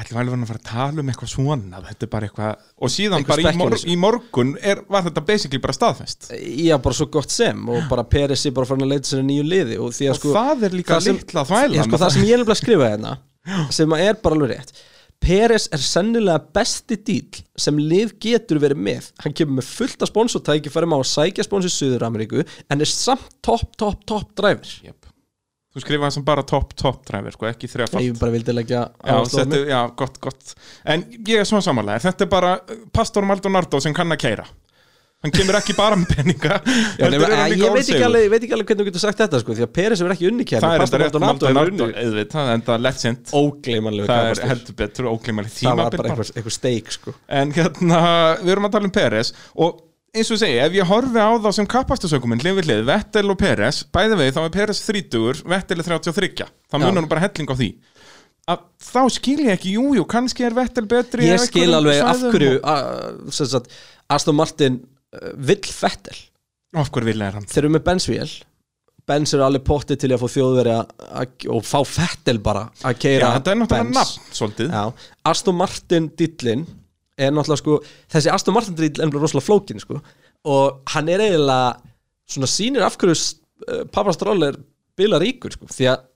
[0.00, 3.18] ætlum alveg að fara að tala um eitthvað svona, þetta er bara eitthvað, og síðan
[3.18, 6.30] Eitthvað bara í, mor í morgun er, var þetta basically bara staðfest.
[6.40, 9.44] Já, bara svo gott sem og bara Peres er bara farin að leita sér nýju
[9.44, 11.76] liði og Og sko það er líka litla þvælan.
[11.76, 13.18] Já, sko, það sem ég er nefnilega að skrifa hérna
[13.74, 14.82] sem er bara alveg rétt
[15.22, 20.10] Peres er sennilega besti dýl sem lið getur verið með hann kemur með fullt af
[20.10, 24.32] sponsortæki fyrir maður að sækja spons í Suður Ameríku en er samt topp, topp, topp
[24.38, 25.01] driver Jöp.
[25.72, 28.04] Þú skrifaði sem bara top, top driver, sko, ekki þrjafald.
[28.04, 29.70] ég bara vildi leggja Já, áherslu á þetta, mig.
[29.72, 30.50] já, gott, gott.
[30.84, 34.44] En ég er svona samanlega, þetta er bara uh, Pastor Maldonardo sem kann að keira.
[35.22, 36.56] Hann kemur ekki bara með peninga
[36.98, 39.38] Já, er hann ég, veit ekki alveg, veit ekki alveg hvernig þú getur sagt þetta
[39.38, 42.74] sko, því að Peres hefur ekki unni kemur Það er þetta rétt Maldonardo, auðvitað, það
[42.74, 43.32] er legend.
[43.38, 47.14] Ógleymanlegu Það er heldur betur óglimalega það var bara eitthvað steik sko.
[47.38, 48.02] En hérna,
[48.42, 49.30] við erum að tala um Peres
[49.62, 49.78] Og
[50.12, 53.38] eins og segi, ef ég horfi á þá sem kapastusökuminn hlið við hlið, Vettel og
[53.40, 56.84] Peres Bæði við, þá er Peres 30, Vettel er 33 Það Já.
[56.84, 57.70] munar nú bara helling á því.
[58.52, 62.24] Að þá skil ég ekki, jú, jú, kannski er Vettel betri ég skil alveg af
[62.26, 62.58] hverju
[64.12, 66.18] Aston Martin uh, vill Fettel
[66.76, 67.46] Af hverju vilja er hann?
[67.48, 68.32] þeir eru með Bensvél
[69.08, 70.74] Bens eru alveg pottið til að fá þjóðveri
[71.50, 73.88] og fá Fettel bara að keira er
[74.70, 74.84] Já,
[75.32, 76.66] Aston Martin dillin
[77.28, 77.78] er náttúrulega sko
[78.14, 80.00] þessi Aston Martin dill er náttúrulega rosalega flókin sko.
[80.52, 81.74] Og hann er eiginlega
[82.32, 84.58] svona sýnir af hverju uh, Papa Stroll er
[84.98, 86.06] bila ríkur sko því að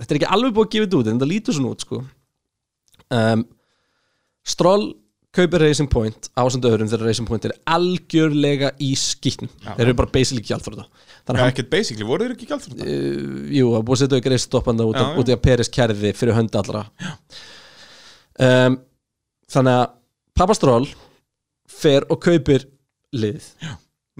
[0.00, 2.02] þetta er ekki alveg búið að gefa þetta út en þetta lítur svona út sko.
[3.10, 3.46] Um,
[4.46, 4.90] Stroll
[5.36, 9.76] kaupir Racing Point ásand öðrum þegar Racing Point er algjörlega í skýtnum Já.
[9.76, 12.78] þeir eru bara basically gjald fyrir það Já, ekkert basically, voru þeir ekki þetta?
[12.82, 16.34] uh, jú, það búið að setja auka reist stoppanda út, af- að Peris kærði fyrir
[16.34, 16.80] hönd allra.
[18.40, 18.78] Um,
[19.52, 19.86] þannig að
[20.40, 20.86] Papa Stroll
[21.68, 22.64] fer og kaupir
[23.12, 23.44] lið.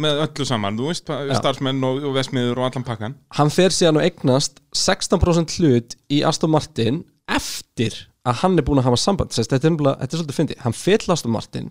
[0.01, 1.33] Með öllu saman, þú veist, Já.
[1.39, 3.14] starfsmenn og, og vesmiður og allan pakkan.
[3.37, 7.97] Hann fer síðan og eignast 16% hlut í Aston Martin eftir
[8.29, 9.33] að hann er búin að hafa samband.
[9.33, 11.71] Sest, þetta, er, nefnilega- þetta er svolítið fyndið, hann fyll Aston Martin.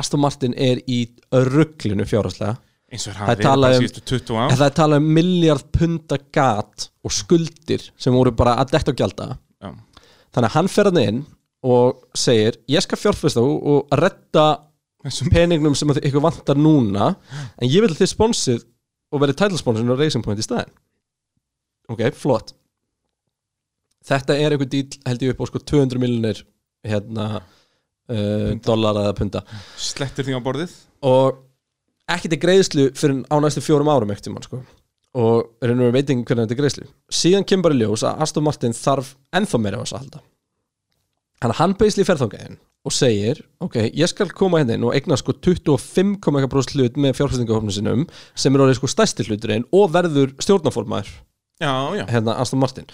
[0.00, 0.98] Aston Martin er í
[1.32, 2.56] rugglinu fjárhagslega.
[2.92, 5.12] Eins og Það hann er talað um- síðustu 20 en ár það er talað um
[5.20, 9.28] miljard punda gat og skuldir sem voru bara að dekta og gjalda.
[9.62, 9.70] Já.
[10.32, 11.22] þannig að hann fer hann inn
[11.62, 13.88] og segir ég skal fjárfesta og, og
[15.02, 17.16] Þessum- peningnum sem ykkur vantar núna
[17.58, 18.64] en ég vil þið sponsið
[19.12, 20.70] og verið tætlsponsin á Racing Point í staðin
[21.90, 22.52] ok, flott.
[24.06, 26.42] Þetta er einhver dýl held ég upp á sko 200 miljonir
[26.86, 29.42] hérna uh, dollara eða punda.
[29.78, 30.74] Slettir því á borðið.
[31.06, 31.38] Og
[32.10, 34.62] ekki til greiðslu fyrir á næstu fjórum árum ekkert tímann sko.
[35.18, 36.88] Og reynum við veitingum hvernig þetta er greiðslu.
[37.12, 40.22] Síðan kemur bara ljós að Aston Martin þarf ennþá meira á þess að halda
[41.58, 46.76] hann beisli ferðangæðin og segir, ok, ég skal koma hérna inn og eigna sko 25,1%
[46.76, 50.34] hlut með fjárfæstingahofnum sinum sem er orðið sko stærsti hluturinn og verður
[51.98, 52.88] já, hérna Aston Martin.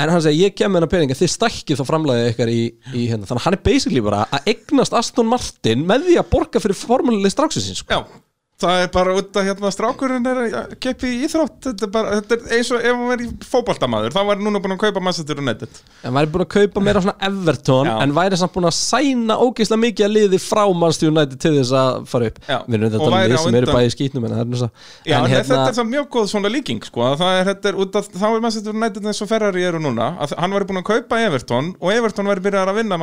[0.00, 2.60] En hann segir, ég kem með hennar peninga þið stækkið þá framlæðið ykkar í,
[2.94, 3.28] í hérna.
[3.28, 7.34] Þannig hann er basically bara að eignast Aston Martin með því að borga fyrir formúlið
[7.34, 8.00] stráksins sko.
[8.00, 8.29] já
[8.60, 11.58] það er bara út að hérna strákurinn er að keppi í íþrótt.
[11.66, 14.74] Þetta er, bara, þetta er eins og ef hann verið fótboltamaður þá var núna búin
[14.76, 15.80] að kaupa Manchester United.
[16.04, 17.94] En væri búin að kaupa meira svona Everton Já.
[18.04, 21.74] en væri samt búin að sæna ógeðslega mikið að liði frá Manchester United til þess
[21.80, 22.40] að fara upp.
[22.46, 22.58] Já.
[22.66, 24.48] við erum þetta að lið á sem eru bæði í skýtnum en það er
[25.10, 27.70] Já, en, en þetta er samt mjög góð svona líking sko, að það er, þetta
[27.70, 30.68] er út af, þá er Manchester United eins og Ferrari eru núna, að hann væri
[30.68, 32.98] búin að kaupa Everton og Everton væri byrjað að vinna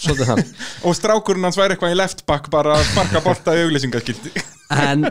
[0.00, 0.42] svolítið hann
[0.86, 3.22] og strákurinn hans væri eitthvað í left back bara að sparka
[4.90, 5.06] en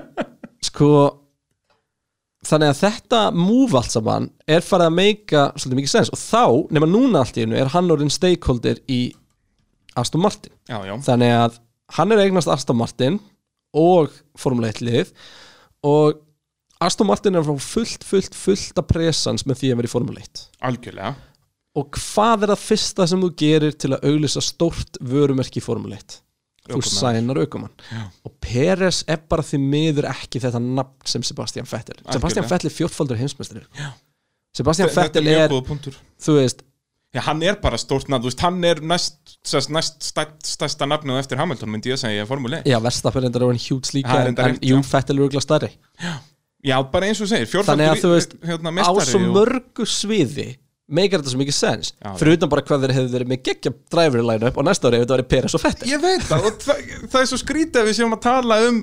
[0.65, 0.91] sko
[2.47, 6.43] þannig að þetta move allt saman er farið að meika svolítið mikið sens og þá,
[6.76, 9.01] nema núna allt í einu er hann orðin stakeholder í
[9.99, 10.53] Aston Martin.
[10.70, 11.59] Já, já, þannig að
[11.97, 13.20] hann er eignast Aston Martin
[13.76, 15.11] og Formule 1 lið.
[15.86, 16.22] Og
[16.80, 20.24] Aston Martin er fá fullt, fullt, fullt að presans með því að vera í Formule
[20.24, 21.13] 1 algjörlega.
[21.80, 25.99] Og hvað er það fyrsta sem þú gerir til að auglýsa stórt vörumerki í Formule
[25.99, 26.20] 1
[26.70, 27.74] þú sænar aukumann
[28.26, 31.99] og Peres er bara því miður ekki þetta nafn sem Sebastian Vettel.
[32.07, 32.47] Sebastian.
[32.49, 33.65] Vettel er fjórfaldur heimsmeistari.
[34.55, 35.97] Sebastian Vettel er, punktur.
[36.22, 36.65] þú veist
[37.09, 39.15] Já, hann er bara stórt nafn, þú veist, hann er næst,
[39.74, 40.11] næst
[40.45, 43.61] stærsta nafnu eftir Hamilton, myndi ég að segja, Formule 1 já, Verstappen reyndar er hann
[43.63, 44.76] hjúts líka er en, en já.
[44.91, 45.70] Vettel er auðvitað stærri.
[46.70, 50.51] Já, bara eins og segir, þannig að þú veist, hérna, á svo mörgu sviði
[50.90, 54.26] meikar þetta svo mikið sens fyrir utan bara hvað þeir hefðu verið með geggja driver
[54.26, 55.90] line up og næsta ári ef þetta verið Peres og Vettel.
[55.92, 56.82] Ég veit það, og það,
[57.14, 58.82] það er svo skrítið að við séum að tala um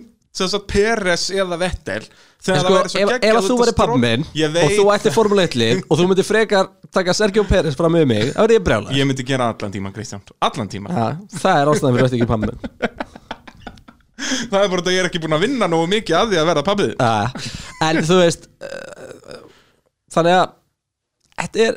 [0.69, 2.03] Peres eða Vettel
[2.45, 4.27] þegar sko, það væri svo ef, geggjað ef að þú verið stról- pappi minn
[4.63, 8.05] og þú ætti Formule 1 lið og þú myndir frekar taka Sergio Peres fram með
[8.11, 10.21] mig þá er ég brjála ég myndi gera allan tíma, Kristján.
[10.45, 11.07] Allan tíma, ja,
[11.41, 12.61] það er ástæðan fyrir að ekki pappi minn.
[14.17, 16.47] Það er bara þetta ég er ekki búin að vinna nógu mikið að því að
[16.49, 16.93] verða pappið
[17.85, 19.43] en þú veist uh,
[20.15, 20.47] þannig að
[21.43, 21.77] þetta er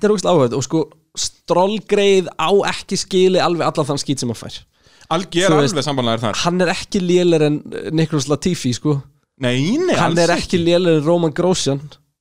[0.00, 0.82] þetta er ógæslega áhugað og sko
[1.20, 4.58] strólgreið á ekki skili alveg allan þann skýt sem hann fær.
[5.10, 6.36] Algi er Þú alveg sambanlegar þar.
[6.44, 7.56] hann er ekki lélir en
[7.92, 9.00] Niklas Latifi sko.
[9.42, 11.80] Nei, nei, hann alls er ekki lélir en Roman Grosjean.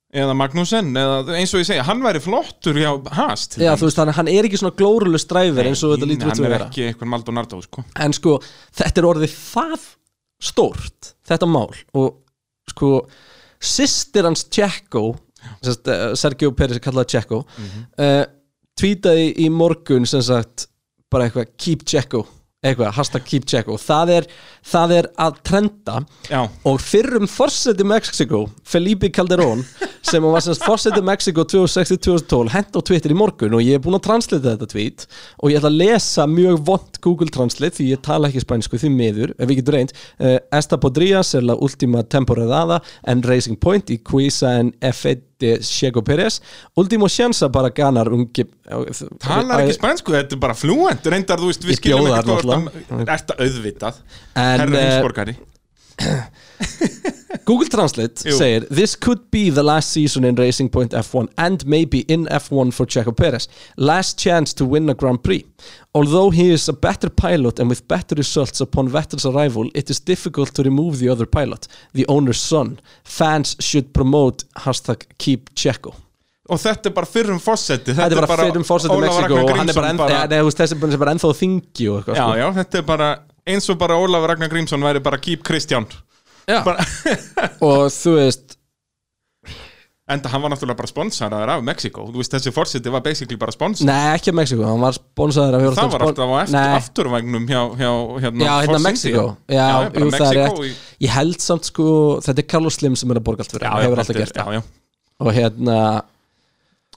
[0.09, 3.81] Eða Magnussen, eða eins og ég segja Hann væri flottur hjá Haas til Já, dæmis.
[3.83, 6.39] þú veist, hann, hann er ekki svona glórulus dræfir eins og þetta lítur út Hann
[6.41, 6.69] að er vera.
[6.71, 7.83] ekki eitthvað Maldonardo, sko.
[8.01, 8.39] En sko,
[8.73, 9.85] þetta er orðið það
[10.41, 12.17] stórt, þetta mál og
[12.73, 12.89] sko
[13.61, 15.03] sýstir hans Tjekko
[15.63, 17.43] sest, uh, Sergio Peris er kallað Tjekko.
[17.57, 17.85] Mhm.
[17.99, 18.25] uh,
[18.79, 20.67] tweetaði í morgun sem sagt,
[21.11, 22.23] bara eitthvað keep Tjekko,
[22.63, 23.75] eitthvað, hashtag keep Tjekko.
[23.81, 24.27] Það er,
[24.69, 25.97] það er að trenda.
[26.29, 29.63] Já, og fyrrum forseti Mexiko Felipe Calderón
[30.05, 33.99] sem var semst forseti Mexiko 2006-2012 hent á Twitter í morgun og ég er búinn
[33.99, 35.07] að translita þetta tweet
[35.39, 38.91] og ég ætla að lesa mjög vond Google Translate því ég tala ekki spænsku því
[38.95, 43.89] miður ef við getum reynd uh, Esta podría ser la última temporada en Racing Point
[43.89, 46.41] y quiza en F1 de Checo Pérez.
[46.75, 48.27] Último chance para ganar un
[49.19, 51.07] talar ekki spænsku, þetta er bara fluent.
[51.13, 54.01] Reyndar, þú veist, við skiljum ekki það Ertu auðvitað
[54.59, 55.35] Herra eh, heimsborgari
[57.45, 58.37] Google Translate Jú.
[58.37, 62.73] segir This could be the last season in Racing Point F1 and maybe in F1
[62.73, 63.47] for Checo Perez
[63.77, 65.45] last chance to win a Grand Prix.
[65.93, 69.99] Although he is a better pilot and with better results upon Vettel's arrival it is
[69.99, 72.79] difficult to remove the other pilot the owner's son.
[73.03, 75.95] Fans should promote hashtag keep Checo.
[76.49, 79.69] Og þetta er bara fyrrum fósetti Þetta er bara fyrir um fórsetið Mexiko og hann
[79.69, 80.07] er bara, ennþá,
[81.29, 82.37] er þingi og eitthvað Já, sko.
[82.39, 83.09] já, þetta er bara
[83.49, 85.87] eins og bara Ólaf Ragnar Grímsson væri bara keep Kristján
[86.49, 86.61] Já.
[86.65, 86.85] bara,
[87.65, 88.55] og þú veist
[90.09, 93.53] Enda hann var náttúrulega bara sponsoraður af Mexiko Þú veist, þessi fórseti var basically bara
[93.53, 96.77] sponsor Nei, ekki af Mexiko, hann var sponsaður af Það var alltaf á eftir, Nei.
[96.79, 97.91] afturvagnum hjá, hjá
[98.23, 99.25] hérna, Já, hérna Mexiko.
[99.45, 100.71] Já, já, jú, rétt í,
[101.05, 101.85] Ég held samt sko,
[102.25, 104.39] þetta er Carlos Slim sem er að borga allt fyrir já, hefur alltaf er- gert
[104.41, 104.63] það.
[105.19, 105.77] Og hérna,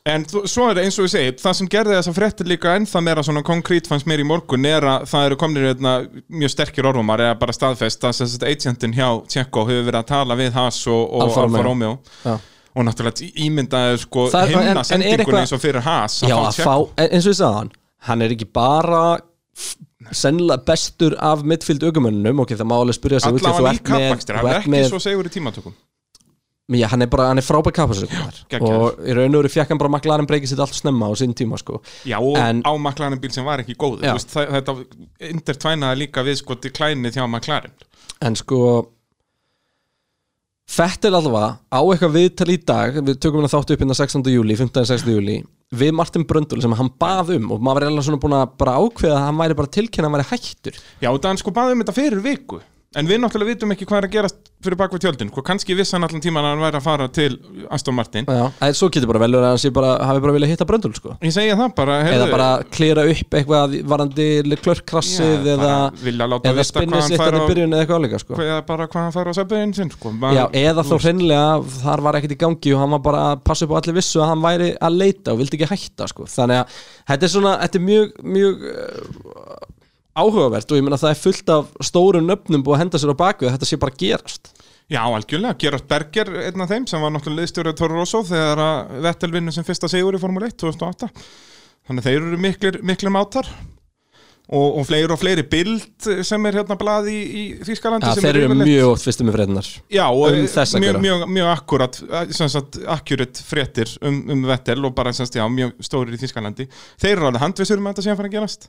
[0.02, 3.00] En svo er eins og ég segi, það sem gerði þess að fréttir líka ennþá
[3.06, 5.92] meira svona konkrét fannst mér í morgun er að það eru komnir hérna,
[6.26, 10.56] mjög sterkir orðumar eða bara staðfest að agentin hjá Tjekko hefur verið að tala við
[10.56, 11.92] Haas og, og Alfa Alfa, Romeo.
[12.24, 12.34] Já.
[12.74, 17.36] og náttúrulega ímyndaði sko Það er sendingunni eins og fyrir Haas Já, fá eins og
[17.36, 17.72] ég sagði hann
[18.08, 19.04] Hann er ekki bara
[20.10, 24.34] sennilega bestur af midfield aukumönnum ok, það má alveg spyrja sig út allavega með- kappakstur,
[24.34, 25.78] er ert ekki svo segur í tímatökum
[26.70, 29.80] Já, hann er bara, hann er frábæð kapasökunar og í raun og veru fekk hann
[29.82, 33.18] bara maklarinn breykið sitt allt snemma á sinn tíma sko Já, og En- á McLaren
[33.20, 34.76] bíl sem var ekki góð veist, það, þetta
[35.32, 37.74] intertvænaði líka við sko til klænið hjá McLaren
[38.22, 38.60] en sko
[40.72, 44.22] Fettel allavega á eitthvað viðtal í dag við tökum hann þáttu upp á 16.
[44.32, 44.86] júli 15.
[44.88, 45.10] 16.
[45.18, 45.34] júli
[45.76, 48.78] við Martin Bröndul sem hann bað um og maður var eiginlega svona búin að bara
[48.80, 51.74] ákveða að hann væri bara tilkynna að hann væri hættur Já, þetta hann sko baði
[51.76, 52.60] um þetta fyrir viku
[52.98, 55.94] En við náttúrulega vitum ekki hvað er að gerast fyrir bakvið tjöldin Hvað kannski vissi
[55.96, 57.30] hann allan tíman að hann væri að fara til
[57.72, 60.52] Aston Martin Já, en svo getur bara vel verið að hann bara, hafi bara viljað
[60.52, 64.26] hitta Bröndul sko Ég segja það bara eða bara klýra upp eitthvað varandi
[64.62, 68.38] klörkrassið eða, bara vilja láta eða sitt fær að á- byrjun eða eitthvað álíka sko.
[68.44, 70.12] eða bara hvað hann fær á söpbiðin sinn sko.
[70.36, 71.50] Já, eða þá hreinlega
[71.82, 74.20] þar var ekkert í gangi og hann var bara að passa upp á allir vissu
[74.22, 76.28] að hann væri að leita og vildi ekki hætta sko.
[76.30, 76.80] þannig að
[77.12, 78.66] þetta er svona þetta er mjög, mjög
[80.18, 83.22] áhugavert og ég meina það er fullt af stórum nöfnum búið að henda sér á
[83.22, 84.52] baku þetta sé bara gerast.
[84.92, 88.98] Já, algjörlega, Gerard Berger einn af þeim sem var náttúrulega liðstjórið Toro Rosso þegar að
[89.06, 91.08] Vettel vinnu sem fyrsta sigur í Formule 1 2008
[91.88, 93.48] Þannig þeir eru miklir, miklir mátar.
[94.52, 98.24] Og, og fleiri og fleiri bild sem er hérna blaði í, í Þýskalandi ja, sem
[98.26, 102.00] þeir eru yfirleitt- mjög oft fyrstum með frednar Já, um mjög, mjög, mjög akkurat
[102.96, 106.66] accurate fréttir um, um Vettel og bara sagt, já, mjög stórir í Þýskalandi.
[107.00, 108.68] Þeir eru alveg handvissur um að þetta sé að fara að gerast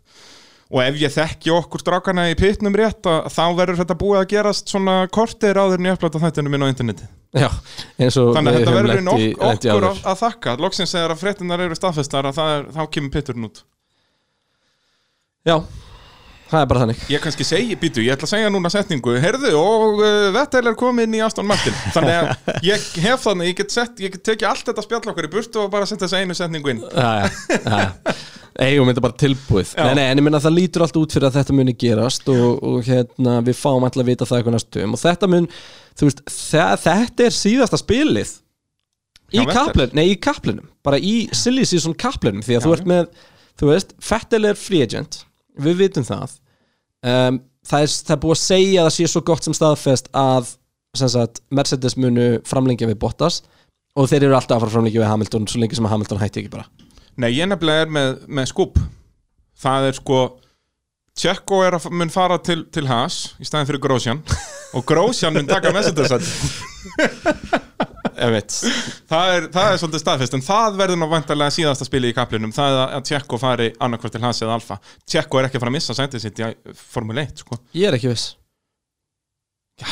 [0.74, 4.72] og ef ég þekki okkur strákana í pitnum rétt þá verður þetta búið að gerast
[4.74, 7.06] svona kortir áður en ég upplata þættinu minn á interneti.
[7.34, 7.50] Já,
[8.34, 10.56] þannig að þetta verður lent inn í- ok lent í okkur að, að þakka.
[10.66, 13.62] Loksins þegar að fréttinar eru staðfestar er, þá kemur pitturinn út.
[15.46, 15.56] Já,
[16.54, 17.01] það er bara þannig.
[17.12, 19.16] Ég kannski segi, býtu, ég ætla að segja núna setningu.
[19.24, 21.76] Heyrðu, og uh, Vettel er komin í Aston Martin.
[21.95, 25.28] Þannig að ég hef þannig ég get, sett, ég get tekið allt þetta spjall okkar
[25.30, 26.86] í burtu og bara setja þessa einu setningu inn.
[26.93, 28.16] Já, já, já.
[28.62, 29.72] Eigum þetta bara tilbúið.
[29.80, 32.60] Nei, nei, en ég minna það lítur allt út fyrir að þetta muni gerast og,
[32.62, 34.93] og hérna, við fáum alltaf að vita það eitthvað næstum.
[34.93, 35.47] Og þetta mun,
[35.97, 38.36] þú veist þetta er síðasta spilið
[39.34, 39.58] í Já, Vettel.
[39.58, 40.70] kaplin, nei í kaplinum.
[40.86, 43.10] Bara í silly season kaplinum því að Já, þú ert með,
[43.58, 45.24] þú veist, Fettel er free agent,
[45.58, 46.38] við vitum það
[47.04, 50.12] um, það, er, það er búið að segja að það sé svo gott sem staðfest
[50.18, 50.54] að
[50.97, 53.41] sem sagt, Mercedes munu framlengja við Bottas
[53.97, 56.43] og þeir eru alltaf að fara framlengja við Hamilton svo lengi sem að Hamilton hætti
[56.43, 56.68] ekki bara.
[57.18, 58.80] Nei, ég nefnilega er með, með skúp.
[59.64, 60.22] Það er sko
[61.14, 64.24] Tjekko er að mun fara til, til Haas í staðin fyrir Grósjan
[64.74, 66.10] og Grósjan mun taka Mercedes
[68.18, 72.53] það er, það er svolítið staðfest en það verður nú vantarlega síðasta spili í kaplinum.
[72.55, 74.80] Það er að Tjekko fari annarkvært til Haas eða Alfa.
[75.09, 76.51] Tjekko er ekki að fara að missa sætið sitt í
[76.93, 77.59] Formule 1 sko.
[77.78, 78.28] Ég er ekki viss.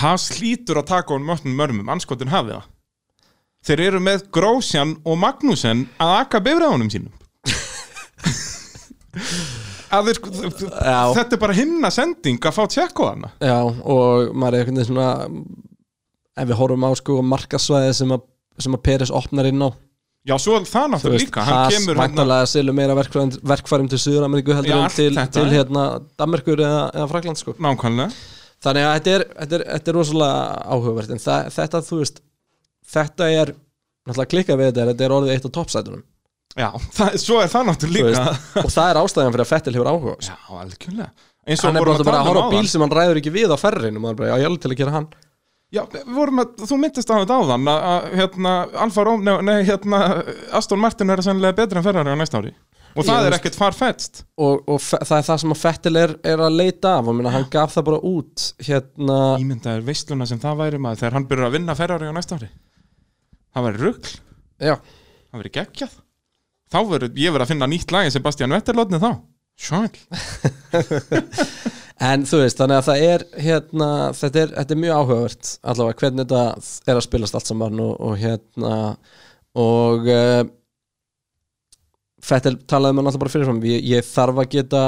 [0.02, 1.90] Haas hlýtur að taka honum mötnum mörmum.
[1.94, 2.70] Anskotin hafið það.
[3.66, 7.14] Þeir eru með Grósjan og Magnussen að aka bifræðunum sínum.
[9.92, 14.86] Þeir, þetta er bara himna sending að fá Tjekko hana Já, og maður er veginn
[14.88, 15.08] svona
[16.40, 18.28] ef við horfum á sko markasvæði sem að,
[18.62, 19.70] sem að Peres opnar inn á.
[20.22, 21.44] Já, svo er það náttúrulega líka.
[21.74, 25.34] Kemur hérna væntanlega selur meira verkfærum, til Suður-Ameríku heldur Já, en til, þetta.
[25.40, 25.86] til hérna
[26.22, 27.56] Danmarkur eða, eða Frakland sko.
[27.58, 28.14] Nákvæmlega.
[28.62, 30.44] Þannig að þetta er, þetta er, þetta er rosalega
[30.76, 31.16] áhugavert.
[31.16, 32.22] En það, þetta, þú veist
[32.94, 33.54] þetta er,
[34.06, 36.06] náttúrulega klikkað við þetta er, þetta er orðið eitt á toppsætunum.
[36.60, 36.70] Já,
[37.00, 38.38] það, svo er það náttúrulega líka.
[38.62, 40.16] og það er ástæðan fyrir að Fettil hefur áhuga.
[40.22, 41.12] Já, algjörlega.
[41.42, 42.70] Og hann er bara, að horfa um bíl áðan.
[42.70, 44.82] sem hann ræður ekki við á ferrinu maður bara, já, ég er alveg til að
[44.84, 45.08] gera hann
[45.72, 49.32] Já, við vorum að, þú myndist á þetta áðan að, að hérna, Alfa Róm, nei,
[49.48, 50.00] nei, hérna
[50.60, 52.52] Aston Martin er sennilega betri en Ferrari á næsta ári.
[52.92, 54.22] Og það Ég er ekkert farfetst.
[54.36, 57.08] Og, og það er það sem að Fettil er, er að leita af.
[57.08, 61.16] Og minna, hann gaf það bara út hérna, Ímyndaður veisluna sem það væri maður þegar
[61.18, 62.50] hann byrjar að vinna Ferrari á næsta ári.
[63.56, 64.16] Það væri rugl,
[64.60, 64.76] já,
[65.32, 65.96] það væri geggjað.
[66.72, 69.12] Þá verður, ég verður að finna nýtt lagi Sebastian Vettel lotni þá.
[69.62, 69.88] Sjöl
[72.02, 76.00] en þú veist þannig að það er hérna, þetta er, þetta er mjög áhugavert allavega
[76.02, 76.46] hvernig þetta
[76.88, 78.74] er að spilast allt saman og, og hérna
[79.62, 80.42] og uh,
[82.22, 83.60] Fettil talaði með náttúrulega bara fyrirfram.
[83.66, 84.82] Ég, ég þarf að geta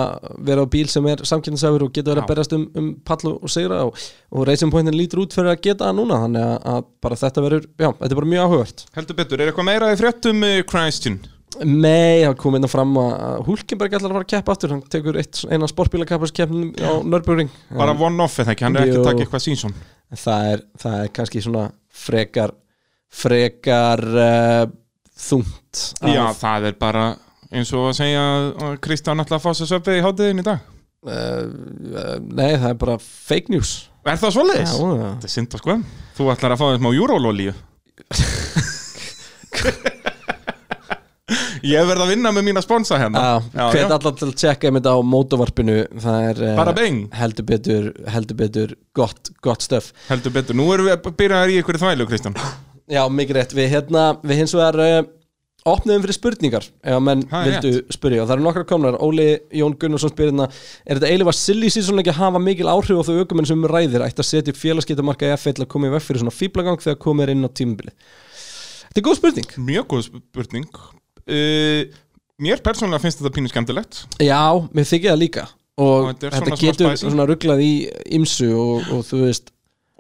[0.46, 3.50] vera á bíl sem er samkynnsæfur og geta verið að berjast um, um pall og
[3.50, 4.04] sigra og,
[4.38, 7.66] og Racing Pointin lítur út fyrir að geta það núna þannig að, bara þetta verður,
[7.74, 8.86] já, þetta er bara mjög áhugavert.
[9.00, 11.18] Heldur betur, er eitthvað meira í fréttum uh, Christian?
[11.62, 14.74] Nei, það kom inn að fram að Hulkenberg ætlar að fara að keppa aftur.
[14.74, 19.10] Hann tekur eitt, eina sportbílakapparskeppnum á Nörbjörning Bara one-off eða ekki, hann er ekki að
[19.10, 19.76] taka eitthvað sínsson
[20.14, 21.66] það er, það er kannski svona
[22.04, 22.56] frekar
[23.14, 24.66] frekar uh,
[25.28, 27.06] þungt Já, það er bara
[27.54, 28.22] eins og að segja
[28.66, 30.70] að Kristján ætla að fá sér söpvið í hátiðin í dag.
[31.04, 31.12] Uh,
[31.94, 33.76] uh, Nei, það er bara fake news.
[34.08, 34.74] Er það svoleiðis?
[34.74, 34.86] Já.
[35.04, 35.76] Þetta er synd að sko
[36.18, 37.54] Þú ætlar að fá þess má júrólólíu
[41.64, 43.22] Ég verð að vinna með mína sponsa hérna.
[43.54, 45.78] Já, hvet allar til að tjekka einmitt á mótovarpinu.
[46.04, 47.02] Það er eh, beng.
[47.16, 51.60] heldur betur, heldur betur gott, gott stöf Heldur betur, nú erum við að byrja í
[51.62, 52.36] ykkur þvælu, Kristján.
[52.92, 54.98] Já, mikið rétt, við hérna við hins vegar uh,
[55.72, 58.26] opniðum fyrir spurningar ef að menn er vildu spyrja.
[58.26, 62.04] Og það eru nokkra komnar, Óli Jón Gunnarsson spyrir hérna er þetta eiginlega silly season
[62.04, 64.04] ekki að hafa mikil áhrif á þau aukumenn sem um ræðir?
[64.04, 66.84] Ætti að setja upp félagskiptamarka í F1 til að koma í veg fyrir svona fíblagang
[66.84, 67.96] þegar komið er inn á tímabili
[68.90, 69.56] Þetta er góð spurning.
[69.72, 70.68] Mjög góð spurning
[71.28, 72.00] uh,
[72.44, 74.00] Mér persónulega finnst þetta pínu skemmtilegt.
[74.24, 74.42] Já,
[74.74, 75.44] mér þykir það líka.
[75.80, 77.74] Og, Og þetta þetta getur svona rugglað í
[78.18, 79.52] ymsu og, og þú veist.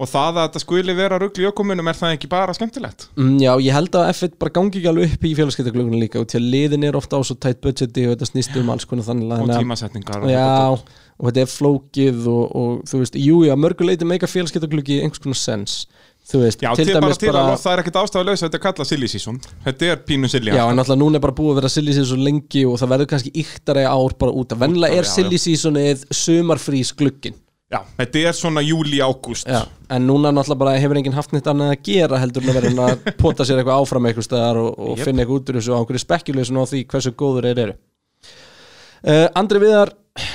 [0.01, 3.05] Og það að þetta skuli vera rugl í ökumunum er það ekki bara skemmtilegt?
[3.15, 6.25] Mm, já, ég held að F1 bara gangi ekki alveg upp í félagskiptaglögunum líka og
[6.33, 9.05] til að liðin er ofta á svo tætt budgeti og þetta snýst um alls konar
[9.05, 10.97] þannig Og að- tímasetningar og Já, þetta.
[11.21, 15.39] og þetta er flókið og, og þú veist, jú, já, mörguleiti meika félagskiptaglögi einhvers konar
[15.39, 15.77] sens
[16.31, 19.09] veist, Já, til, bara til að það er ekkert ástæðu lausa Þetta er kallað silly
[19.11, 19.39] season.
[19.65, 22.23] Þetta er pínu silly Já, en alltaf núna er bara búið að vera silly season
[22.23, 25.15] lengi og það verður kannski yktari ár bara út að vennilega er já, já.
[25.17, 27.39] silly seasonið sumarfrís glugginn
[27.73, 31.71] Já, þetta er svona júli-ágúst Já, en núna náttúrulega bara hefur enginn haft neitt annað
[31.73, 34.99] að gera heldur en að vera að pota sér eitthvað áfram eitthvað staðar og, og
[34.99, 35.07] Jep.
[35.07, 37.75] finna eitthvað út úr þessu og einhverju spekuleysun á því hversu góður þeir eru.
[39.03, 39.93] Uh, Andri Viðar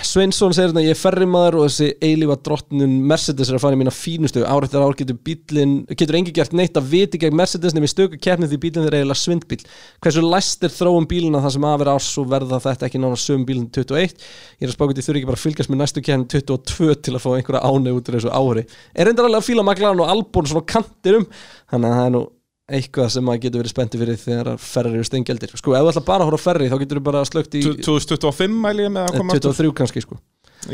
[0.08, 3.80] Sveinsson segir þetta ég er ferrimaður og þessi eilífa drottnun Mercedes er að fara í
[3.80, 7.92] mína fínustu árættar ár getur bílinn, getur engi gert neitt að viti gegn Mercedes nefnir
[7.92, 9.60] stöku keppni því bílinn er eiginlega svindbíl
[10.04, 13.44] hversu læst er þróum bílina það sem aðver ás og verða þetta ekki nána sögum
[13.48, 16.30] bílinn 21 ég er að spáka því þurfi ekki bara að fylgjast með næstu keppni
[16.38, 18.64] 22 til að fá einhverja áni út úr þessu ári.
[18.94, 21.28] Er reyndar alveg að fíla McLaren og Albon svona kantir um
[21.68, 22.26] þannig að það er nú
[22.68, 26.04] eitthvað sem maður getur verið spenntið fyrir þegar ferri eru steingjaldir sko, ef þú ætla
[26.08, 29.14] bara að horfa ferri þá getur þú bara slögt í 2025 mæli ég með að
[29.14, 29.54] eh, koma aftur.
[29.54, 30.18] 23 kannski sko.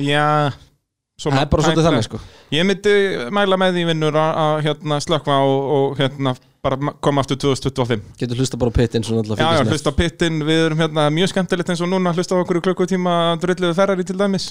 [0.01, 0.25] Já
[1.23, 2.19] það er bara svolítið þannig sko.
[2.55, 2.95] Ég myndi
[3.35, 6.35] mæla með því vinnur að, hérna, slökva og, og hérna,
[6.65, 10.81] bara ma- koma aftur 2025 getur hlusta bara pittin Já, já, hlusta pittin, við erum
[10.83, 14.51] hérna mjög skemmtilegt eins og núna hlusta okkur í klukkutíma drulluðu ferrari til dæmis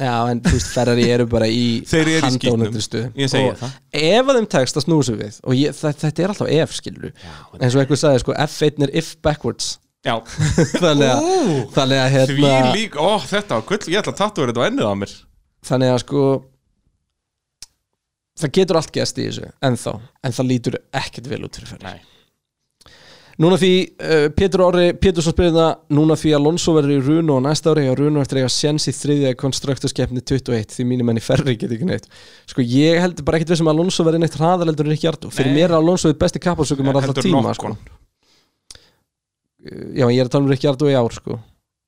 [0.00, 2.54] já en þú veist Ferrari eru bara í Þeir eru í skítnum.
[2.64, 3.76] handónundri stuð Ég segi og það.
[4.00, 7.12] ef að þeim tekst að snúsa við og ég, þetta, er alltaf ef skilur
[7.60, 9.74] eins og einhver sagði sko F1 er if backwards.
[10.04, 10.18] Já,
[10.82, 14.44] þannig að, Ú, þannig að því hérna, lík, ó, þetta gull, ég ætla að tattu
[14.44, 15.14] þetta á ennið á mér.
[15.64, 16.24] Þannig að sko
[18.42, 19.94] það getur allt gæst í þessu ennþá,
[20.26, 21.94] en það lítur ekkert vel út fyrir Ferrari.
[21.94, 22.13] Nei.
[23.42, 27.42] Núna því, uh, Pétur Orri Pétursson spyrir það, núna því Alonso verður í Runo og
[27.42, 31.18] næsta ári og Runo eftir að eiga sjens í þriðja konstruktuskeppni 21 því mínum enn
[31.18, 32.06] í ferri get ekki neitt.
[32.50, 35.50] Sko ég held bara ekkert vissum að Alonso verður neitt hraðaleldur en ekki hjartu, fyrir
[35.50, 35.56] Nei.
[35.58, 37.72] mér er Alonso þitt besti kappasökum að alltaf tíma sko.
[39.64, 41.40] Já, ég er að tala um ekki hjartu í ár sko.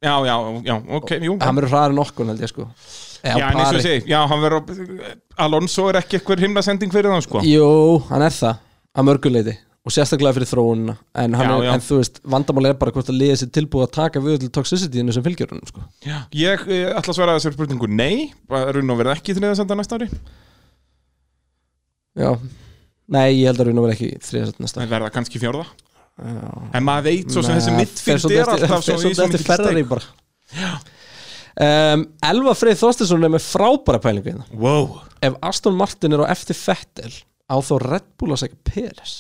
[0.03, 0.35] Já, já,
[0.67, 1.37] já, ok, jú.
[1.41, 2.67] Hann verður hraðar en okkur held ég sko.
[3.23, 5.15] Já, en eins og ég segi, já, hann verður
[5.47, 7.45] Alonso er ekki eitthvað himnasending fyrir það, sko.
[7.47, 7.71] Jú,
[8.11, 8.61] hann er það
[8.97, 9.57] að mörguleiti
[9.87, 10.97] og sérstaklega fyrir þróunina.
[11.15, 11.71] En, hann Já, er, já.
[11.77, 14.49] en þú veist, vandamál er bara hvort að liða sér tilbúið að taka við til
[14.57, 15.85] toxicity-inu sem fylgjur hann sko.
[16.03, 16.17] Já.
[16.35, 20.09] Ég eh, ætla að svara þessar spurningu nei, Runo verður ekki þriðasenda næsta ári.
[22.17, 22.33] Já,
[23.15, 25.69] nei, ég held að Runo verði ekki þriðasett næsta Það verða kannski fjórða.
[26.17, 26.51] Já.
[26.75, 30.75] En maður veit svo sem Nei, þessi svolítið er alltaf svo í svo mikil bara.
[31.57, 34.49] Um, Elva Freyð Þorstinsson er með frábæra pælingu hérna.
[34.51, 34.99] Wow.
[35.25, 37.13] Ef Aston Martin er á eftir Fettel
[37.47, 39.15] á þá Red Bull að segja Peres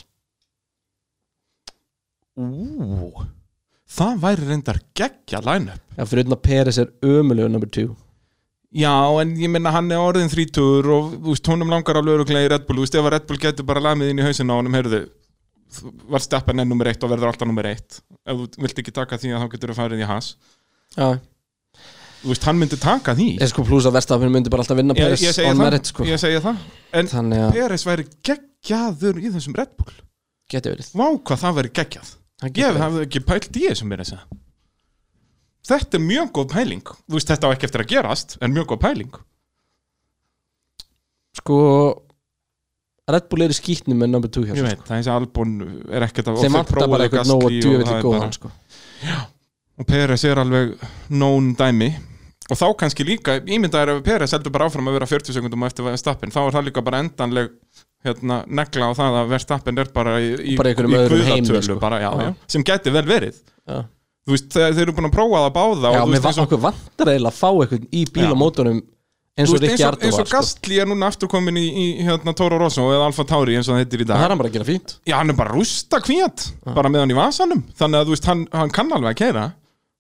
[2.36, 3.26] Ú,
[3.86, 5.82] Það væri reyndar geggja line-up.
[5.94, 7.86] Já, fyrir utan að Peres er ömulegu number 2
[8.76, 12.48] Já, en ég minna hann er orðin þrítur og þú veist, honum langar alveg öruglega
[12.48, 12.80] í Red Bull.
[12.80, 15.06] Þú veist, ef að Red Bull getur bara lamið inn í hausinn á honum, heyrðu
[16.10, 18.00] var steppan enn nummer eitt og verður alltaf nummer eitt.
[18.26, 20.28] Ef þú vilt ekki taka því að þá getur þú farið í has
[20.96, 21.08] Já,
[22.20, 23.26] Þú veist, hann myndi taka því.
[23.38, 26.06] Ég sko pluss að Verstafinn myndi bara alltaf vinna Peres það, merit sko.
[26.08, 26.62] Ég segi það.
[26.96, 27.10] En
[27.54, 29.92] Peres væri geggjaður í þessum Red Bull.
[30.50, 30.88] Geti verið.
[30.96, 32.14] Vá, hvað það væri geggjað
[32.44, 32.82] Ég verið.
[32.82, 34.40] hafði ekki pælt í þessum meira að segja
[35.66, 38.66] Þetta er mjög góð pæling Þú veist, þetta á ekki eftir að gerast En mjög
[38.74, 39.14] góð pæling
[41.40, 41.56] Sko
[43.06, 45.14] Red Bull er í skýtnum með number 2 hjá Ég sér, veit, það er þessi
[45.14, 45.54] Albon
[45.94, 46.44] er ekkert að sko.
[46.44, 48.50] Þeim vantar bara eitthvað nóg að djöfelli góðan sko.
[49.76, 50.72] Og Peres er alveg
[51.12, 51.90] known dæmi
[52.46, 55.86] Og þá kannski líka, ímyndaður ef Peres heldur bara áfram að vera 40 sekundum eftir
[55.86, 57.54] Verstappen Þá er það líka bara endanleg
[58.06, 61.78] hérna, negla á það að Verstappen er bara í, í, Bara í guðatölu sko.
[61.82, 62.24] bara, já, Já.
[62.30, 63.38] já, sem geti vel verið.
[64.26, 66.60] Veist, þeir, eru búin að prófa það báða Já mér veist, va eins og- okkur
[66.64, 68.30] vantar eiginlega að fá eitthvað í bíl Já.
[68.32, 68.80] og mótorum
[69.38, 70.36] eins og Rikki og, Ardó eins var og sko.
[70.40, 73.76] Gastli er núna aftur komin í, í hérna, Toro Rosso eða Alfa Tauri eins og
[73.76, 74.96] það heitir í það dag er hann bara að gera fínt.
[75.06, 77.62] Já, hann er bara rústa kvíat bara með hann í vasanum.
[77.78, 79.44] Þannig að þú veist, hann, hann kann alveg að keira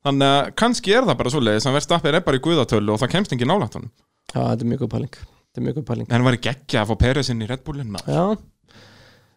[0.06, 3.12] þannig að kannski er það bara svoleiðis hann verðstappir er bara í guðatölu og það
[3.14, 3.90] kemst ekki nálægt honum.
[4.34, 5.14] Já, þetta er mjög góð pæling
[5.56, 6.06] þetta er mjög góð pæling.
[6.10, 8.22] En hann var í geggja að fá Peresinn í Red Bullin já.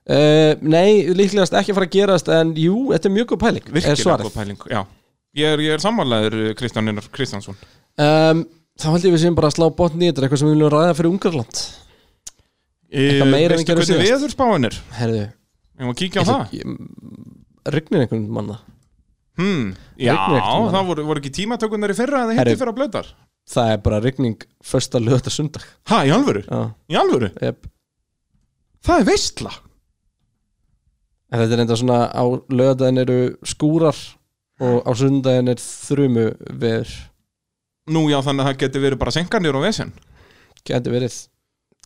[0.10, 3.68] Uh, nei, líklegast ekki að fara að gerast en jú, þetta er mjög góð pæling
[3.68, 4.80] er virkilega góð pæling já.
[5.38, 7.60] ég er, er sammálaður Kristján Einar Kristjánsson.
[8.00, 8.42] Um,
[8.80, 10.98] þá held ég við séum bara að slá botn þetta eitthvað sem við viljum ræða
[10.98, 11.62] fyrir Ungarland?
[12.90, 14.16] Eitthvað meira en við veistu gerðum hvernig síðast?
[14.16, 14.80] veðurspáin er?
[14.98, 15.24] Herðu,
[15.78, 16.58] ég má kíkja á það.
[17.76, 18.60] rignir einhvern manna
[19.40, 19.74] hmm.
[20.00, 22.54] já, það voru, voru ekki tímatökunar í fyrra eða Herru.
[22.54, 23.14] hitti fyrra blöðar
[23.50, 27.32] það er bara rigning första lögða sundag ha, í alvöru, já, í alvöru?
[27.42, 27.68] Yep.
[28.86, 29.54] það er veistla
[31.30, 33.98] en þetta er enda svona á lögðaðin eru skúrar
[34.60, 36.30] og á sundaginn er þrumu
[36.62, 36.96] veður
[37.90, 39.94] nú já, þannig að það geti verið bara senkanir og vesen.
[40.68, 41.16] Gæti verið.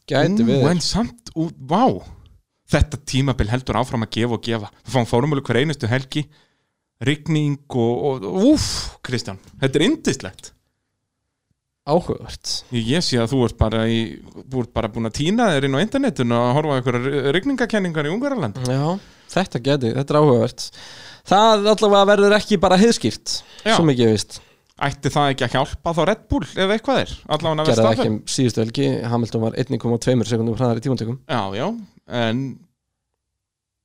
[0.10, 0.66] Gæti Ú, verið.
[0.74, 1.86] en samt, ú, vá.
[2.74, 4.72] Þetta tímabil heldur áfram að gefa og gefa.
[4.84, 6.26] Við fáum fórumölu hver einustu helgi.
[7.04, 8.66] Rigning og, og úf,
[9.04, 10.53] Kristján, þetta er indislegt
[11.84, 12.54] áhugavert.
[12.72, 14.00] Ég, ég sé að þú ert bara í
[14.44, 18.62] ert bara búin að týna þér inn á internetinu og horfa einhverjar rigningakenningar í Ungarland
[18.64, 18.86] já,
[19.36, 20.66] þetta gæti, þetta er áhugavert.
[21.34, 24.42] Það allavega verður ekki bara heiðskýrt svo mikið ég veist.
[24.84, 27.12] Ætti það ekki að hjálpa þá Red Bull ef eitthvað er?
[27.36, 30.84] Allavega að gerði það versta ekki um síðustu helgi Hamilton var 1,2 sekundum hraðar í
[30.84, 31.68] tímantökum Já, já,
[32.24, 32.42] en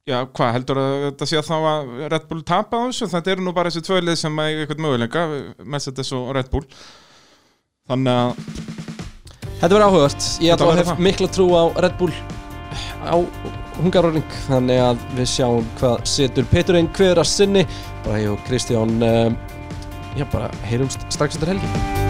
[0.08, 3.10] Já, hvað heldur að þetta sé að þá að Red Bull tapa á þessu?
[3.12, 5.24] Þetta eru nú bara þessi tvölið sem er eitthvað möguleika
[5.68, 6.64] Mercedes og Red Bull
[7.88, 8.46] Þannig að
[9.58, 11.00] Þetta verður áhugavert, ég ætla að hef það.
[11.08, 12.12] mikla trú á Red Bull
[13.08, 13.16] á
[13.78, 17.64] Hungaroring þannig að við sjáum hvað setur Peturinn hver að sinni.
[18.06, 19.38] Bara ég og Kristján um,
[20.18, 22.07] já bara heyrumst strax eftir helgi